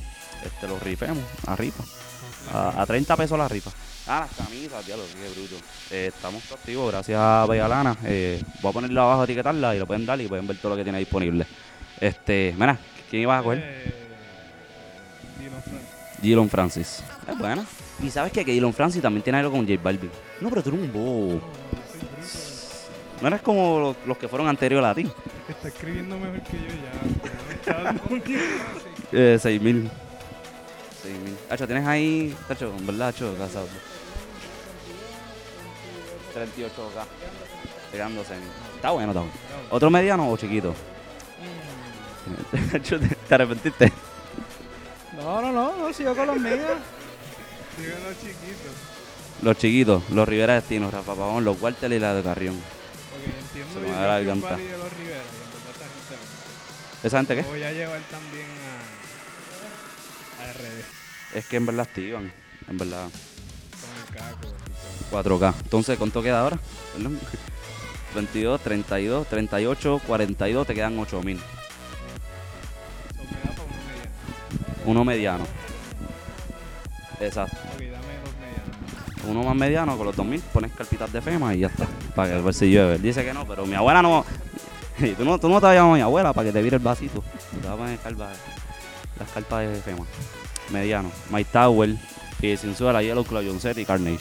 [0.46, 1.84] este, los rifemos a rifa.
[2.54, 3.72] A, a 30 pesos la rifa.
[4.06, 5.56] Ah, las camisas, diablo, qué bruto.
[5.90, 7.96] Eh, estamos activos, gracias a Bellalana.
[8.04, 10.76] Eh, voy a ponerla abajo, etiquetarla y lo pueden dar y pueden ver todo lo
[10.76, 11.48] que tiene disponible.
[12.02, 12.78] Este, mira,
[13.10, 13.60] ¿quién ibas a coger?
[13.64, 13.94] Eh,
[15.40, 16.22] Dylan Francis.
[16.22, 17.04] Dylan Francis.
[17.30, 17.66] Es buena.
[18.02, 20.12] Y sabes que Dylan Francis también tiene algo con J Balvin.
[20.42, 21.42] No, pero tú eres un bobo.
[23.22, 25.10] No eres como los, que fueron anteriores a ti.
[25.48, 26.68] Está escribiendo mejor que yo
[29.14, 29.40] ya.
[29.40, 29.90] 6000.
[31.04, 31.14] mil.
[31.14, 31.38] 6 mil.
[31.50, 32.36] Hacho, tienes ahí.
[32.50, 33.68] Hacho, en verdad, Hacho, casado.
[36.36, 37.06] 38K.
[37.92, 38.34] Pegándose.
[38.76, 39.36] Está bueno, está bueno.
[39.70, 40.74] ¿Otro mediano o chiquito?
[42.74, 43.92] Hacho, ¿te, te arrepentiste?
[45.18, 46.58] No, no, no, no, sigo con los míos.
[47.78, 48.94] Digo los chiquitos.
[49.42, 52.56] Los chiquitos, los Rivera Destino, Rafa Pavón, los Walter y la de Carrión.
[53.12, 54.58] Porque entiendo Se me va a dar la garganta.
[57.04, 57.42] ¿Esa gente qué?
[57.42, 59.03] Voy a llevar también a,
[61.34, 62.32] Es que en verdad activan.
[62.70, 63.08] En verdad.
[63.10, 64.48] con el caco.
[64.48, 65.40] y todo.
[65.40, 65.54] 4K.
[65.64, 66.60] Entonces, ¿cuánto queda ahora?
[66.96, 67.20] Perdón.
[68.16, 71.38] 22, 32, 38, 42, te quedan 8000.
[71.40, 71.44] So,
[73.24, 75.46] me da para uno mediano.
[77.20, 77.58] Exacto.
[79.28, 81.88] Uno más mediano con los 2000, pones carpitas de FEMA y ya está.
[82.14, 82.98] Para que ver si llueve.
[83.00, 84.26] Dice que no, pero mi abuela no.
[85.18, 86.76] Tú no, tú no te vas a llamar a mi abuela para que te vire
[86.78, 87.24] el vasito.
[87.62, 88.32] Te vas a poner calva-
[89.20, 90.06] las carpas de FEMA.
[90.72, 91.12] Mediano.
[91.30, 91.96] My Tower,
[92.40, 94.20] Pie Sinzuela, Yellow Claw, John Set y Carnage.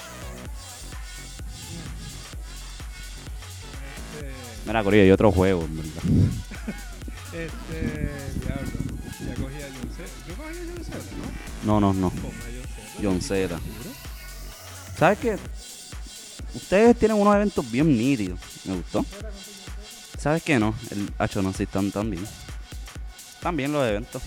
[4.17, 4.33] Este,
[4.67, 6.03] Mira, Corillo, hay otro juego, en verdad.
[7.33, 8.71] este, diablo.
[9.27, 10.05] Ya cogí a John C.
[10.29, 10.93] Yo cogí a John C,
[11.65, 11.93] No, ¿no?
[11.93, 12.13] no, no.
[13.03, 13.59] John Z.
[14.99, 15.39] ¿Sabes qué?
[16.55, 18.39] Ustedes tienen unos eventos bien nítidos.
[18.65, 19.05] Me gustó.
[20.19, 20.59] ¿Sabes qué?
[20.59, 22.25] No, el H no sí están tan bien.
[23.35, 24.23] Están bien los eventos.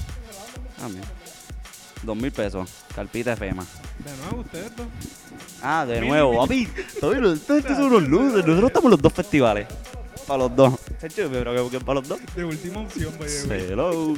[0.78, 1.04] También.
[2.04, 2.70] Dos mil pesos.
[2.94, 3.64] Carpita de FEMA.
[3.64, 4.88] De nuevo, ustedes dos.
[5.62, 6.68] Ah, de nuevo, papi.
[7.02, 8.46] Los- Estos son unos luces.
[8.46, 9.68] Nosotros estamos en los dos festivales.
[10.28, 10.74] Para los dos.
[11.16, 12.20] Pero que para los dos.
[12.36, 13.30] De última opción, way.
[13.70, 14.14] Hello.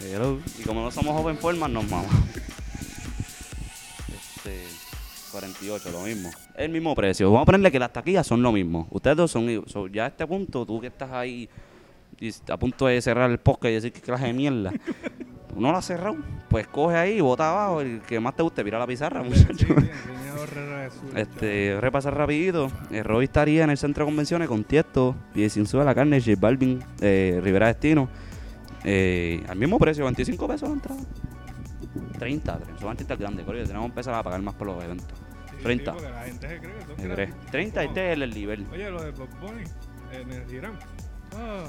[0.00, 0.38] Hello.
[0.58, 2.12] Y como no somos open format, nos mamamos.
[4.36, 4.64] Este.
[5.32, 6.30] 48, lo mismo.
[6.56, 7.26] El mismo precio.
[7.30, 8.88] Vamos a ponerle que las taquillas son lo mismo.
[8.90, 11.48] Ustedes dos son, i- so, ya a este punto, tú que estás ahí
[12.18, 14.72] y a punto de cerrar el podcast y decir que clase de mierda.
[15.56, 16.16] No lo has cerrado,
[16.48, 19.66] pues coge ahí, bota abajo, el que más te guste, mira la pizarra, Sí, muchacho.
[19.66, 19.90] sí.
[21.14, 22.70] Este, repasar rapidito.
[22.90, 26.32] Eh, Roy estaría en el centro de convenciones con Tiesto, Pie Sin la Carne, J
[26.38, 28.08] Balvin, eh, Rivera Destino.
[28.84, 31.00] Eh, al mismo precio, 25 pesos la entrada.
[32.18, 35.06] 30, son artistas grandes, coño, tenemos que empezar a pagar más por los eventos.
[35.50, 35.92] Sí, sí, 30.
[35.92, 37.34] porque la gente se cree que son ¿Me gratis.
[37.34, 37.50] crees?
[37.50, 38.66] 30 este es el nivel.
[38.72, 39.62] Oye, lo de Bob Bunny
[40.12, 40.78] en el Irán.
[41.36, 41.64] Ah,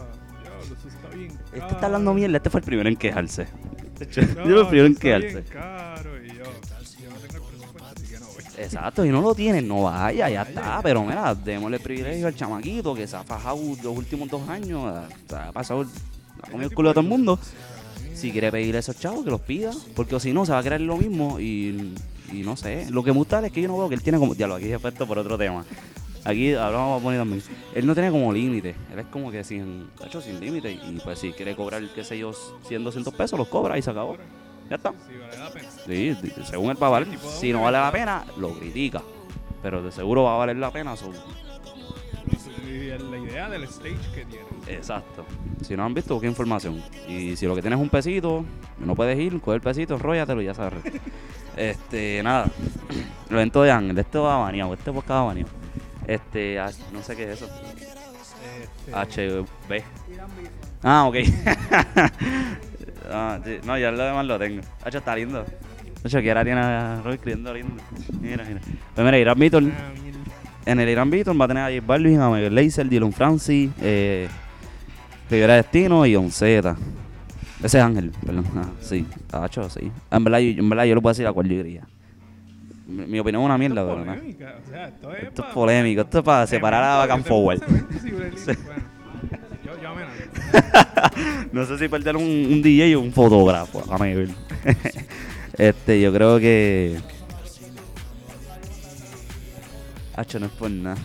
[0.63, 1.31] eso está bien.
[1.53, 3.47] Este está hablando mierda, este fue el primero en quejarse.
[4.35, 5.43] No, Yo el primero en quejarse.
[5.43, 6.43] caro y yo,
[8.09, 8.25] yo no.
[8.57, 10.79] Exacto, lo tienes, no vaya, ya está.
[10.81, 15.07] Pero mira, démosle privilegio al chamaquito que se ha fajado los últimos dos años.
[15.31, 15.85] Ha pasado,
[16.41, 17.39] ha comido el culo de todo el mundo.
[18.15, 19.71] Si quiere pedirle a esos chavos, que los pida.
[19.95, 21.39] Porque si no, se va a creer lo mismo.
[21.39, 21.93] Y,
[22.31, 22.87] y no sé.
[22.91, 24.35] Lo que me gusta es que yo no veo que él tiene como.
[24.35, 25.65] Diablo, aquí es por otro tema.
[26.23, 27.41] Aquí ahora vamos a poner también.
[27.73, 28.75] Él no tiene como límite.
[28.91, 29.89] Él es como que sin.
[30.05, 30.71] hecho, sin límite.
[30.71, 32.31] Y pues si quiere cobrar, qué sé yo,
[32.67, 34.17] 100, 200 pesos, los cobra y se acabó.
[34.69, 34.91] Ya está.
[34.91, 35.69] Sí, vale la pena.
[35.85, 37.19] Sí, según él va a valer.
[37.19, 39.01] Si no vale la pena, lo critica.
[39.61, 40.95] Pero de seguro va a valer la pena.
[40.95, 44.45] la idea del stage que tiene.
[44.67, 45.25] Exacto.
[45.61, 46.81] Si no han visto, busca información.
[47.07, 48.45] Y si lo que tienes es un pesito,
[48.79, 50.79] no puedes ir, coge el pesito, enróllatelo y ya sabes.
[51.57, 52.45] este, nada.
[53.29, 55.60] El evento de Ángel, este va baneado, este podcast va baneado.
[56.13, 57.49] Este, H- no sé qué es eso.
[58.87, 58.91] Este,
[59.37, 59.81] HB.
[60.83, 61.15] Ah, ok.
[63.11, 64.61] ah, sí, no, ya lo demás lo tengo.
[64.83, 65.45] Hacho está lindo.
[66.03, 67.75] Hacho, que ahora tiene a Roy escribiendo lindo.
[68.19, 68.59] Mira, mira.
[68.95, 69.71] Pues mira, Irán Beatle.
[69.73, 69.91] ah.
[70.65, 73.71] En el Irán Beaton va a tener a J Balvin, a Miguel Lazer, Dylan Francis,
[73.81, 74.27] eh,
[75.29, 76.75] Rivera Destino y Onceta.
[77.63, 78.45] Ese es Ángel, perdón.
[78.55, 79.91] Ah, sí, Tacho, sí.
[80.11, 81.81] En verdad, yo, en verdad, yo lo puedo decir a cuál yo.
[82.87, 85.53] Mi, mi opinión es una mierda, Esto es polémica, O sea, esto es, Esto es
[85.53, 87.61] polémico, esto es para separar a Back and Forward.
[91.51, 94.29] No sé si perder un, un DJ o un fotógrafo, ver.
[95.57, 96.99] este, yo creo que.
[100.15, 100.97] Hacho, no es por nada.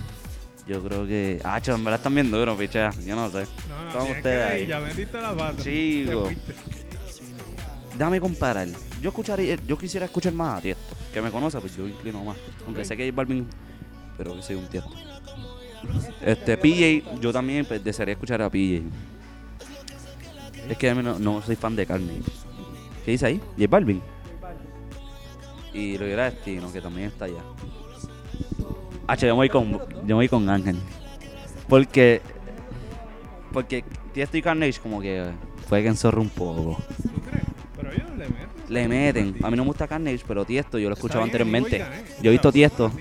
[0.66, 1.40] Yo creo que.
[1.44, 2.90] Hacho, en verdad están bien duros, pichea.
[3.04, 3.46] Yo no sé.
[3.68, 4.66] No, no, ustedes ahí.
[4.66, 5.62] Ya vendiste la pata.
[5.62, 6.28] Chico.
[6.28, 6.54] Te fuiste.
[7.98, 8.68] Dame comparar.
[9.00, 10.96] Yo escucharía, yo quisiera escuchar más a Tiesto.
[11.12, 12.36] Que me conoce, pues yo inclino más.
[12.66, 13.46] Aunque sé que hay Balvin,
[14.16, 14.92] pero que soy un Tiesto.
[16.22, 18.82] Este, PJ, yo también pues, desearía escuchar a PJ.
[20.68, 22.22] Es que a mí no, no soy fan de Carmen.
[23.04, 23.40] ¿Qué dice ahí?
[23.56, 24.02] ¿J Balvin?
[25.72, 27.42] Y lo hubiera Destino, que también está allá.
[29.06, 30.76] H, yo me voy con, yo me voy con Ángel.
[31.68, 32.20] Porque.
[33.52, 35.30] Porque Tiesto y Carnage, como que
[35.68, 36.78] fue que un poco.
[38.68, 39.36] Le meten.
[39.42, 41.78] A mí no me gusta Carnage, pero Tiesto yo lo bien, anteriormente.
[41.78, 42.02] gané.
[42.22, 42.90] Yo he visto Tiesto.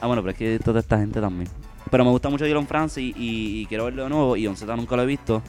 [0.00, 1.48] Ah, bueno, pero es que he visto toda esta gente también.
[1.90, 4.36] Pero me gusta mucho Dylan Francis y, y quiero verlo de nuevo.
[4.36, 5.40] Y Onzeta nunca lo he visto.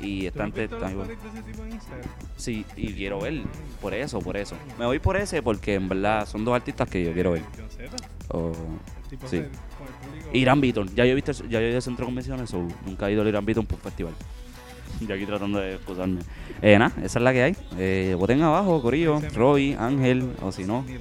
[0.00, 1.10] Y ¿Tú está no has ante- visto está los igual.
[1.12, 2.08] stories de ese tipo en Instagram?
[2.36, 3.40] Sí, y quiero ver.
[3.80, 4.54] Por eso, por eso.
[4.78, 7.42] Me voy por ese porque en verdad son dos artistas que yo quiero ver.
[7.56, 7.96] John Z,
[8.28, 8.52] O
[9.04, 9.42] el tipo Sí.
[10.34, 10.88] Irán Beaton.
[10.94, 13.12] Ya yo he visto, ya yo he ido al centro de convenciones o nunca he
[13.12, 14.12] ido al Irán Beaton por festival.
[15.00, 16.20] Yo aquí tratando de excusarme.
[16.60, 17.56] Eh, nada, esa es la que hay.
[17.78, 21.00] Eh, voten abajo, Corillo, me- Roy, Ángel, o si no, que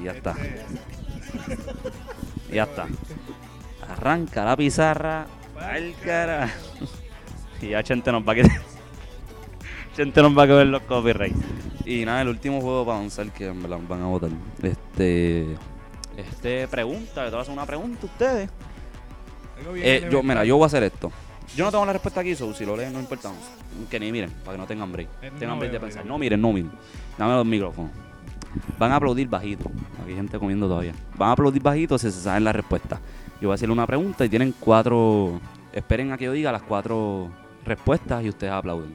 [0.00, 0.34] y ya está.
[2.50, 2.86] Y ya está.
[3.88, 5.26] Arranca la pizarra.
[5.60, 6.50] Al cara.
[7.60, 8.60] Y ya Chente nos va a quitar.
[9.96, 11.36] Chente nos va a coger los copyrights.
[11.84, 14.30] Y nada, el último juego para avanzar que en verdad van a votar.
[14.62, 15.46] Este.
[16.16, 18.50] Este pregunta, le voy a hacer una pregunta a ustedes.
[19.76, 21.12] Eh, yo, mira, yo voy a hacer esto.
[21.56, 23.30] Yo no tengo la respuesta aquí, so, si lo leen no importa.
[23.90, 25.08] Que ni miren, para que no tengan break.
[25.22, 26.02] Eh, Tengan no break de veo, pensar.
[26.02, 26.14] digo.
[26.14, 26.70] No miren, no miren.
[27.18, 27.90] Dame los micrófonos.
[28.78, 29.70] Van a aplaudir bajito.
[30.00, 30.92] Aquí hay gente comiendo todavía.
[31.16, 33.00] Van a aplaudir bajito si se saben la respuesta.
[33.40, 35.40] Yo voy a hacerle una pregunta y tienen cuatro.
[35.72, 37.30] Esperen a que yo diga las cuatro
[37.64, 38.94] respuestas y ustedes aplauden.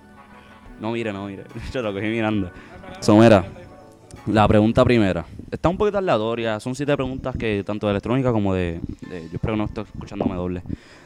[0.79, 1.45] No miren, no miren.
[1.73, 2.51] Yo lo cogí mirando.
[2.99, 3.45] So, mira,
[4.27, 5.25] la pregunta primera.
[5.49, 6.59] Está un poquito aleatoria.
[6.59, 10.35] Son siete preguntas que tanto de electrónica como de, Yo espero que no esté escuchándome
[10.35, 10.61] doble.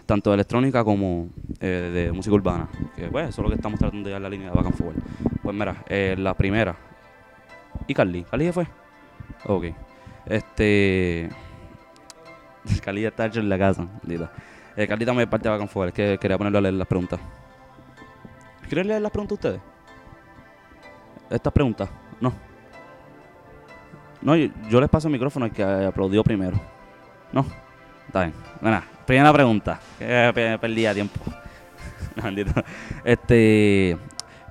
[0.06, 2.68] Tanto de electrónica como eh, de música urbana.
[2.96, 5.42] Que pues, eso es lo que estamos tratando de dar la línea de back and.
[5.44, 6.76] Pues mira, eh, la primera.
[7.88, 8.24] ¿Y Carly?
[8.24, 8.68] ¿Carly ya fue?
[9.46, 9.66] Ok.
[10.26, 11.30] Este.
[12.84, 13.88] Carly ya está hecho en la casa.
[14.02, 14.32] maldita.
[14.76, 17.20] Eh, Carly también es parte de back and que quería ponerle a leer las preguntas.
[18.68, 19.62] ¿Quieren leer las preguntas ustedes?
[21.30, 21.90] Estas preguntas.
[22.20, 22.51] No.
[24.22, 26.60] No, yo, les paso el micrófono al que eh, aplaudió primero.
[27.32, 27.46] No.
[28.08, 28.34] Está bien.
[28.60, 29.80] Bueno, primera pregunta.
[29.98, 31.20] Pe- perdía tiempo.
[33.04, 33.98] Este.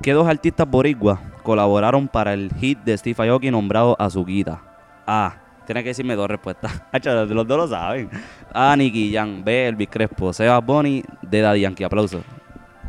[0.03, 4.63] ¿Qué dos artistas boricuas colaboraron para el hit de Steve Aoki nombrado Azuquita?
[5.07, 5.35] A.
[5.67, 6.83] Tiene que decirme dos respuestas.
[7.05, 8.09] Los dos lo saben.
[8.53, 8.75] A.
[8.77, 9.45] Nicky Jam.
[9.45, 9.69] B.
[9.69, 10.33] Elvis Crespo.
[10.33, 10.49] C.
[10.65, 11.05] Bunny.
[11.23, 11.41] D.
[11.41, 11.85] Daddy Yankee.
[11.85, 12.23] Aplauso.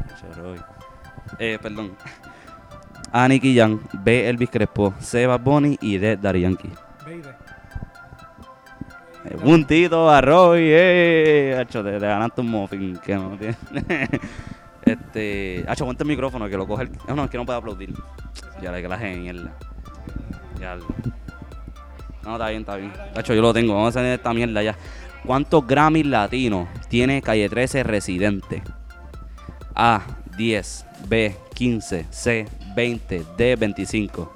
[0.05, 0.57] Hacho, Roy.
[1.37, 1.91] Eh, perdón.
[3.11, 3.27] A.
[3.27, 3.79] Nicky Jam.
[4.03, 4.29] B.
[4.29, 4.93] Elvis Crespo.
[4.99, 5.25] C.
[5.25, 5.77] Bad Bunny.
[5.81, 6.17] Y D.
[6.17, 6.69] Daddy Yankee.
[9.23, 11.57] Eh, puntito a Roy, eh.
[11.59, 13.55] Hacho, te, te ganaste un muffin que no tiene.
[14.85, 15.63] este.
[15.67, 17.15] Hacho, ponte el micrófono que lo coge el.
[17.15, 17.93] No, es que no puedo aplaudir.
[18.61, 19.51] Ya le que la mierda.
[20.59, 20.77] Ya.
[22.23, 22.93] No, está bien, está bien.
[23.15, 23.73] Hacho, yo lo tengo.
[23.73, 24.75] Vamos a hacer esta mierda ya.
[25.25, 28.63] ¿Cuántos Grammys latinos tiene Calle 13 Residente?
[29.75, 30.01] A.
[30.37, 30.85] 10.
[31.07, 31.35] B.
[31.53, 32.05] 15.
[32.09, 32.45] C.
[32.75, 33.25] 20.
[33.37, 33.55] D.
[33.55, 34.33] 25.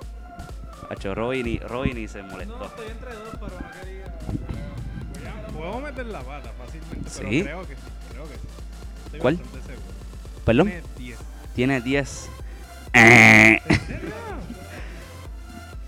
[0.90, 2.58] Hacho, Roy ni, Roy ni se molestó.
[2.58, 4.06] No, estoy entre dos, pero no quería.
[5.54, 7.22] Puedo meter la pata fácilmente, Sí.
[7.44, 7.82] pero creo que sí.
[8.12, 8.40] Creo que sí.
[9.06, 9.40] Estoy ¿Cuál?
[10.46, 10.68] ¿Perdón?
[10.68, 11.20] Tiene 10.
[11.56, 12.30] Tiene 10.
[12.94, 13.60] Eh.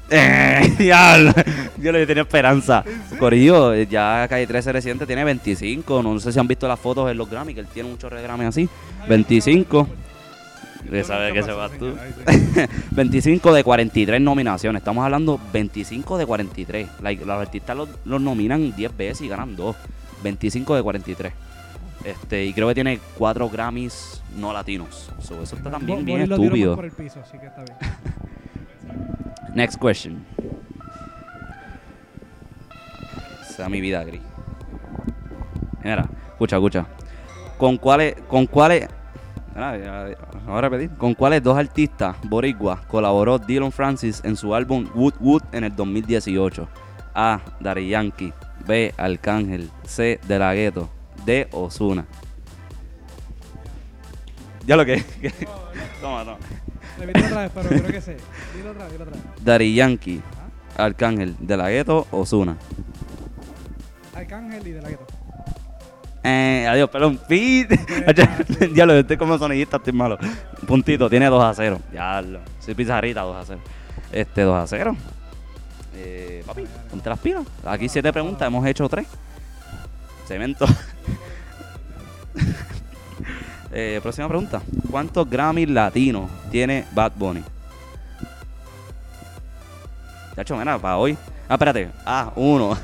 [0.09, 1.33] Eh, diablo.
[1.77, 2.83] Yo le tenía esperanza.
[3.19, 6.01] Corillo, eh, ya Calle 13 reciente tiene 25.
[6.01, 8.45] No sé si han visto las fotos en los Grammy, que él tiene muchos Grammy
[8.45, 8.69] así.
[9.07, 9.87] 25.
[10.89, 11.95] Le sabe que se va tú.
[12.91, 14.81] 25 de 43 nominaciones.
[14.81, 16.87] Estamos hablando 25 de 43.
[17.01, 19.75] Like, los artistas los, los nominan 10 veces y ganan 2.
[20.23, 21.33] 25 de 43.
[22.03, 25.11] Este, y creo que tiene 4 Grammys no latinos.
[25.19, 26.75] So, eso está también bien estúpido.
[26.75, 27.77] por el piso, así que está bien.
[29.55, 30.23] Next question.
[33.55, 34.21] Sea mi vida gris.
[35.83, 36.85] Mira, escucha, escucha.
[37.57, 38.87] ¿Con cuáles, con cuáles,
[39.57, 40.89] mira, ya- ya- voy a repetir.
[40.97, 45.75] ¿Con cuáles dos artistas boricua colaboró Dylan Francis en su álbum Wood Wood en el
[45.75, 46.67] 2018?
[47.15, 47.41] A.
[47.59, 48.31] Daddy Yankee.
[48.65, 48.93] B.
[48.97, 49.69] Arcángel.
[49.85, 50.19] C.
[50.27, 50.89] De La Ghetto.
[51.25, 51.47] D.
[51.51, 52.05] Ozuna.
[54.65, 54.97] Ya lo que.
[56.01, 56.37] toma, toma.
[56.99, 58.17] Repite otra vez, pero creo que sé.
[58.55, 59.23] Dilo otra dilo otra vez.
[59.43, 60.21] Daddy Yankee.
[60.77, 61.35] Arcángel.
[61.39, 62.05] De La Ghetto.
[62.11, 62.57] Ozuna.
[64.13, 65.05] Arcángel y de la gueto.
[66.23, 67.19] Eh, adiós, perdón.
[67.27, 67.79] Pete.
[68.73, 70.17] ya lo estoy como sonidista, estoy malo.
[70.65, 71.79] Puntito, tiene 2 a 0.
[71.93, 72.39] Ya lo.
[72.59, 73.59] Soy pizarrita, 2 a 0.
[74.11, 74.95] Este, 2 a 0.
[75.95, 77.45] Eh, papi, ponte las pilas.
[77.65, 79.07] Aquí 7 preguntas, hemos hecho 3.
[80.27, 80.65] Cemento.
[83.71, 84.61] eh, próxima pregunta.
[84.91, 87.43] ¿Cuántos Grammys latinos tiene Bad Bunny?
[90.35, 91.17] Chacho, mira, para hoy.
[91.49, 91.89] Ah, espérate.
[92.05, 92.77] A1.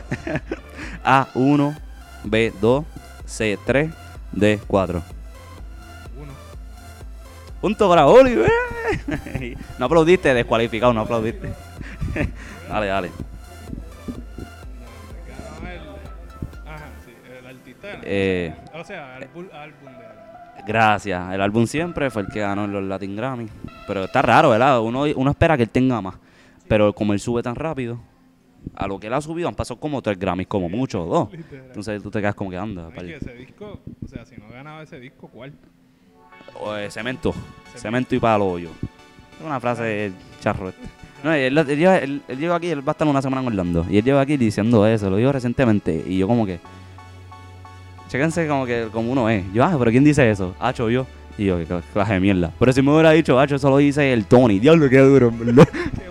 [1.04, 1.78] A1.
[2.24, 2.86] B2.
[3.27, 3.91] C3.
[4.36, 5.01] D4.
[6.17, 6.31] Uno.
[7.62, 9.55] Punto para Oli, eh.
[9.79, 11.53] No aplaudiste, descualificado, no aplaudiste.
[12.69, 13.12] Dale, dale.
[16.65, 17.88] Ajá, sí, el artista.
[18.03, 21.33] Eh, O sea, álbum, álbum de gracias.
[21.33, 23.47] El álbum siempre fue el que ganó en los Latin Grammy.
[23.86, 24.79] Pero está raro, ¿verdad?
[24.79, 26.15] Uno, uno espera que él tenga más.
[26.67, 27.99] Pero como él sube tan rápido,
[28.76, 31.32] a lo que él ha subido han pasado como tres Grammys, como mucho, o dos.
[31.32, 31.65] Literal.
[31.67, 32.84] Entonces tú te quedas como que anda.
[32.84, 35.54] No, que ese disco, o sea, si no ganaba ese disco, ¿cuál?
[36.60, 37.34] O, eh, cemento.
[37.76, 38.69] Cemento y palo hoyo.
[39.39, 40.69] Es una frase charro.
[40.69, 40.82] este.
[41.23, 43.47] No, él, él lleva- él- él llegó aquí, él va a estar una semana en
[43.47, 43.86] Orlando.
[43.89, 46.04] Y él llegó aquí diciendo eso, lo dijo recientemente.
[46.06, 46.60] Y yo como que...
[48.10, 49.43] Chéquense como que como uno es.
[49.54, 50.54] Yo, ah, pero ¿quién dice eso?
[50.60, 51.06] Hacho, yo.
[51.38, 52.52] Y yo, cla- clase de mierda.
[52.60, 54.60] Pero si me hubiera dicho, Hacho, eso lo dice el Tony.
[54.60, 55.32] Diablo, qué duro,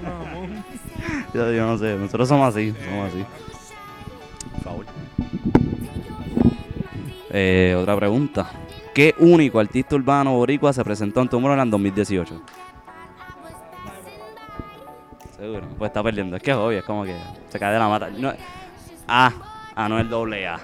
[1.35, 3.25] yo, yo no sé, nosotros somos así, somos así.
[4.53, 4.87] Por favor.
[7.31, 8.51] Eh, otra pregunta.
[8.95, 12.43] ¿Qué único artista urbano boricua se presentó en Tomorrowland 2018?
[15.39, 16.37] Seguro, pues está perdiendo.
[16.37, 17.17] Es que es obvio, es como que
[17.49, 18.11] se cae de la mata.
[18.11, 18.33] No,
[19.09, 19.33] A,
[19.75, 20.61] Anuel doble A.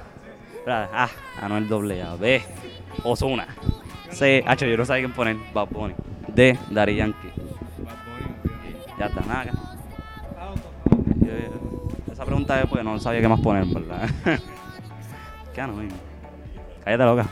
[0.66, 1.08] A,
[1.40, 2.16] Anuel doble A.
[2.16, 2.42] B,
[3.02, 3.46] Ozuna.
[4.10, 5.36] C, H, yo no sabía quién poner.
[5.54, 5.94] Bad Bunny.
[6.28, 7.28] D, Daddy Yankee.
[7.78, 8.98] Bad Bunny, obviamente.
[8.98, 9.67] Ya está, nada.
[12.18, 14.10] Esa pregunta es porque no sabía qué más poner, ¿verdad?
[15.54, 15.74] ¿Qué no?
[16.84, 17.28] Cállate loca.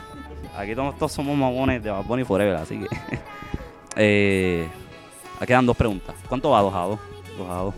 [0.56, 2.86] Aquí todos, todos somos mamones de Bad Bunny Forever, así que.
[3.96, 4.68] eh,
[5.44, 6.14] quedan dos preguntas.
[6.28, 6.60] ¿Cuánto va?
[6.62, 7.00] Dos a dos.
[7.36, 7.74] Dos a dos.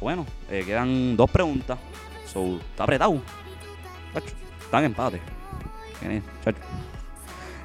[0.00, 1.76] Bueno, eh, quedan dos preguntas.
[2.32, 3.20] So, está apretado.
[4.14, 5.20] Chacho, Está en empate.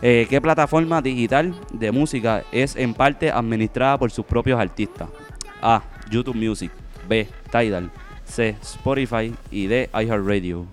[0.01, 5.09] Eh, ¿Qué plataforma digital de música es en parte administrada por sus propios artistas?
[5.61, 5.83] A.
[6.09, 6.71] YouTube Music.
[7.07, 7.29] B.
[7.51, 7.91] Tidal.
[8.27, 8.55] C.
[8.61, 9.33] Spotify.
[9.51, 9.89] Y D.
[9.93, 10.65] iHeartRadio.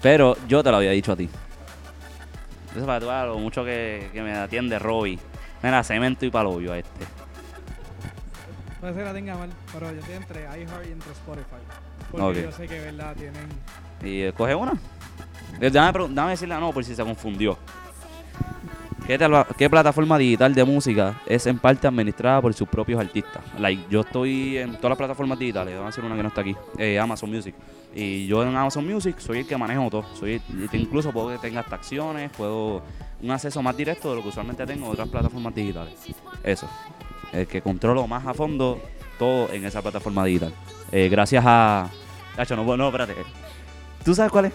[0.00, 1.28] Pero yo te lo había dicho a ti.
[2.74, 5.18] Eso para que tú veas lo mucho que, que me atiende Robbie.
[5.62, 7.04] Mira, cemento y palobio a este.
[8.80, 11.62] Puede ser que la tenga mal, pero yo estoy entre iHeart y entre Spotify.
[12.10, 12.34] Porque Ok.
[12.50, 13.14] yo sé que, ¿verdad?
[13.14, 13.48] Tienen...
[14.02, 14.72] Y eh, coge una.
[15.60, 17.56] Eh, Dame, dame decirle a no por si se confundió.
[19.06, 23.42] ¿Qué, plataforma digital de música es en parte administrada por sus propios artistas?
[23.58, 26.40] Like, yo estoy en todas las plataformas digitales, vamos a decir una que no está
[26.40, 27.54] aquí, eh, Amazon Music.
[27.94, 30.04] Y yo en Amazon Music soy el que manejo todo.
[30.14, 30.40] Soy
[30.72, 31.80] incluso puedo que tenga hasta
[32.36, 32.82] puedo
[33.20, 35.94] un acceso más directo de lo que usualmente tengo en otras plataformas digitales.
[36.42, 36.68] Eso.
[37.32, 38.80] El que controlo más a fondo
[39.18, 40.52] todo en esa plataforma digital.
[40.90, 41.88] Eh, gracias a.
[42.36, 43.14] Nacho, no, no, espérate.
[44.04, 44.52] ¿Tú sabes cuál es?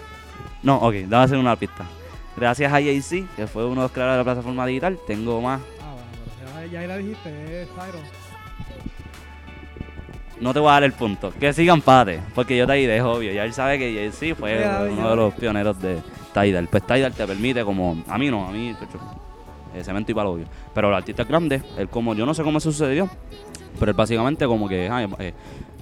[0.62, 1.86] No, ok, dame hacer una pista.
[2.38, 5.60] Gracias a JC, que fue uno de los creadores de la plataforma digital, tengo más.
[5.80, 5.94] Ah,
[6.44, 8.02] bueno, ya, ya ahí la dijiste, es Tyron.
[10.40, 11.32] No te voy a dar el punto.
[11.32, 13.32] Que siga empate, porque yo te es obvio.
[13.32, 15.98] Ya él sabe que JC fue uno de los pioneros de
[16.32, 16.68] Tidal.
[16.68, 18.04] Pues Tidal te permite, como.
[18.06, 19.00] A mí no, a mí, pecho,
[19.74, 20.46] eh, cemento y palo obvio.
[20.72, 22.14] Pero el artista es grande, él como.
[22.14, 23.10] Yo no sé cómo eso sucedió,
[23.80, 24.88] pero él básicamente, como que.
[24.88, 25.34] ah, eh,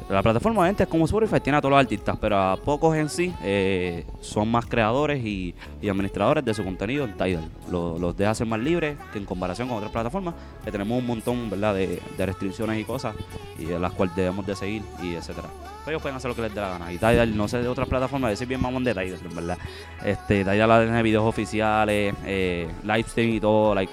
[0.08, 3.08] la plataforma obviamente es como Spotify, tiene a todos los artistas, pero a pocos en
[3.08, 7.48] sí eh, son más creadores y, administradores de su contenido en Tidal.
[7.70, 11.06] Lo- los deja ser más libres que en comparación con otras plataformas, que tenemos un
[11.06, 11.74] montón ¿verdad?
[11.74, 13.16] De, restricciones y cosas
[13.58, 15.48] y de las cuales debemos de seguir y etcétera.
[15.84, 16.92] Pero ellos pueden hacer lo que les dé la gana.
[16.92, 19.58] Y Tidal, no sé de otras plataformas, decir bien mamón de Tidal, en verdad.
[20.04, 23.92] Este, Tidal tiene videos oficiales, eh, live stream y todo, like.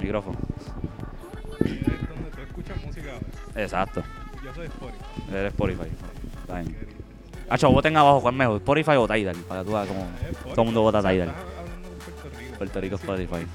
[0.00, 0.38] Micrófono.
[3.58, 4.02] Exacto.
[4.44, 5.04] Yo soy Spotify.
[5.30, 5.88] Eres Spotify.
[6.40, 6.76] Está bien.
[7.50, 10.50] Hacho, voten abajo cuál es mejor, Spotify o Tidal, para que tú veas Spotify.
[10.50, 11.32] todo el mundo vota Tidal.
[12.58, 12.96] Puerto Rico.
[12.96, 13.46] Spotify.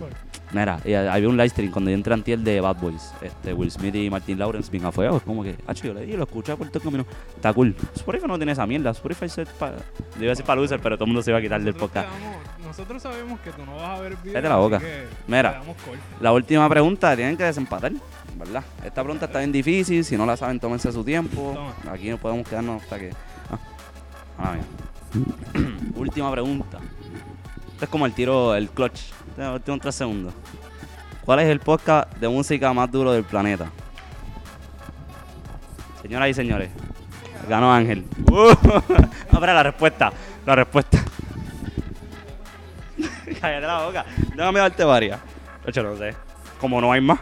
[0.51, 3.71] Mira, y había un live stream cuando yo entré antier de Bad Boys, este, Will
[3.71, 6.55] Smith y Martin Lawrence bien afuera, es como que, hacho, yo le di, lo escuché
[6.55, 7.75] por todo el camino, está cool.
[7.95, 9.77] Spotify no tiene esa mierda, Spotify es para,
[10.15, 12.07] debe decir para loser, pero todo el mundo se iba a quitar del podcast.
[12.63, 14.33] Nosotros sabemos que tú no vas a ver videos.
[14.33, 14.81] Cállate la boca.
[15.27, 15.61] Mira.
[16.21, 17.91] La última pregunta, tienen que desempatar,
[18.43, 18.63] ¿verdad?
[18.83, 21.53] Esta pregunta está bien difícil, si no la saben, tómense su tiempo.
[21.55, 21.93] Toma.
[21.93, 23.11] Aquí no podemos quedarnos hasta que...
[23.49, 23.59] Ah,
[24.39, 24.55] ah,
[25.95, 26.79] última pregunta.
[27.73, 28.99] Esto es como el tiro, el clutch.
[29.35, 30.33] Tengo últimos tres segundos.
[31.25, 33.69] ¿Cuál es el podcast de música más duro del planeta?
[36.01, 36.69] Señoras y señores,
[37.47, 38.05] ganó Ángel.
[38.29, 40.11] Uh, no, espera, la respuesta.
[40.45, 40.99] La respuesta.
[43.39, 44.05] Cállate la boca.
[44.35, 45.19] Déjame darte varias.
[45.63, 46.13] De hecho, no sé.
[46.59, 47.19] Como no hay más.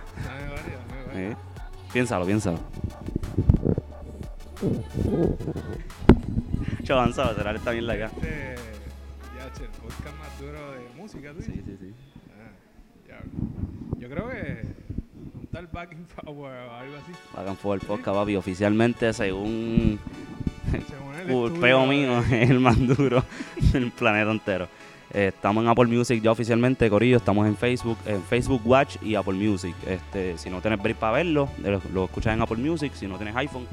[1.14, 1.36] Eh,
[1.91, 2.59] Piénsalo, piénsalo.
[6.84, 8.05] Yo avanzado, será esta mierda acá.
[8.05, 8.55] Este,
[9.36, 11.93] ya, che, el podcast más duro de música, tú Sí, sí, sí.
[12.30, 12.51] Ah,
[13.07, 13.99] ya.
[13.99, 14.64] Yo creo que
[15.39, 17.12] un tal Backing Power o algo así.
[17.36, 18.36] Hagan fuego el podcast, papi.
[18.38, 19.99] Oficialmente, según
[20.72, 23.24] Según el estudio mío, es el más duro
[23.74, 24.68] del planeta entero.
[25.14, 27.18] Eh, estamos en Apple Music ya oficialmente, Corillo.
[27.18, 29.76] Estamos en Facebook, en Facebook Watch y Apple Music.
[29.86, 31.49] Este, si no tienes break para verlo,
[31.93, 32.93] lo, escuchas en Apple Music.
[32.93, 33.68] Si no tienes iPhone,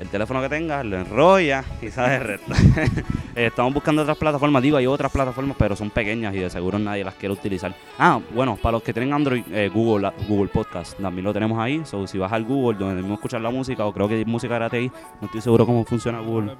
[0.00, 2.52] el teléfono que tengas lo enrolla y sabes resto.
[3.34, 4.62] Eh, estamos buscando otras plataformas.
[4.62, 7.74] Digo, hay otras plataformas, pero son pequeñas y de seguro nadie las quiere utilizar.
[7.98, 11.80] Ah, bueno, para los que tienen Android, eh, Google, Google Podcast, también lo tenemos ahí.
[11.86, 14.92] So, si vas al Google, donde debemos escuchar la música, o creo que música gratis
[15.18, 16.54] no estoy seguro cómo funciona Google.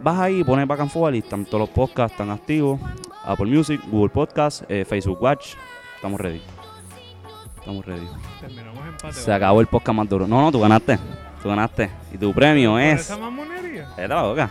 [0.00, 2.80] Vas ahí, pones back and forward y están todos los podcasts están activos.
[3.24, 5.54] Apple Music, Google Podcast, eh, Facebook Watch.
[5.96, 6.42] Estamos ready.
[7.58, 8.06] Estamos ready.
[8.40, 9.12] terminamos empate.
[9.14, 10.26] Se acabó el podcast más duro.
[10.26, 10.98] No, no, tú ganaste.
[11.42, 11.90] Tú ganaste.
[12.12, 13.00] Y tu premio ¿Por es.
[13.02, 13.88] esa mamonería?
[13.96, 14.50] Es la boca.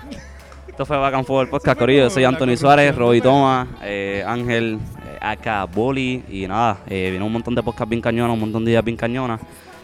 [0.68, 2.04] Esto fue Back and Forward Podcast, Corillo.
[2.04, 3.20] Yo soy Anthony Suárez, Roby.
[3.20, 6.24] Thomas, eh, Ángel, eh, Aka, Boli.
[6.30, 8.96] Y nada, eh, viene un montón de podcasts bien cañonas, un montón de ideas bien
[8.96, 9.42] cañonas.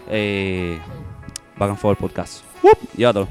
[0.10, 0.80] Eh,
[1.58, 2.44] Back and Forward Podcast.
[2.64, 2.78] ¡Wup!
[2.96, 3.28] Llévatelo.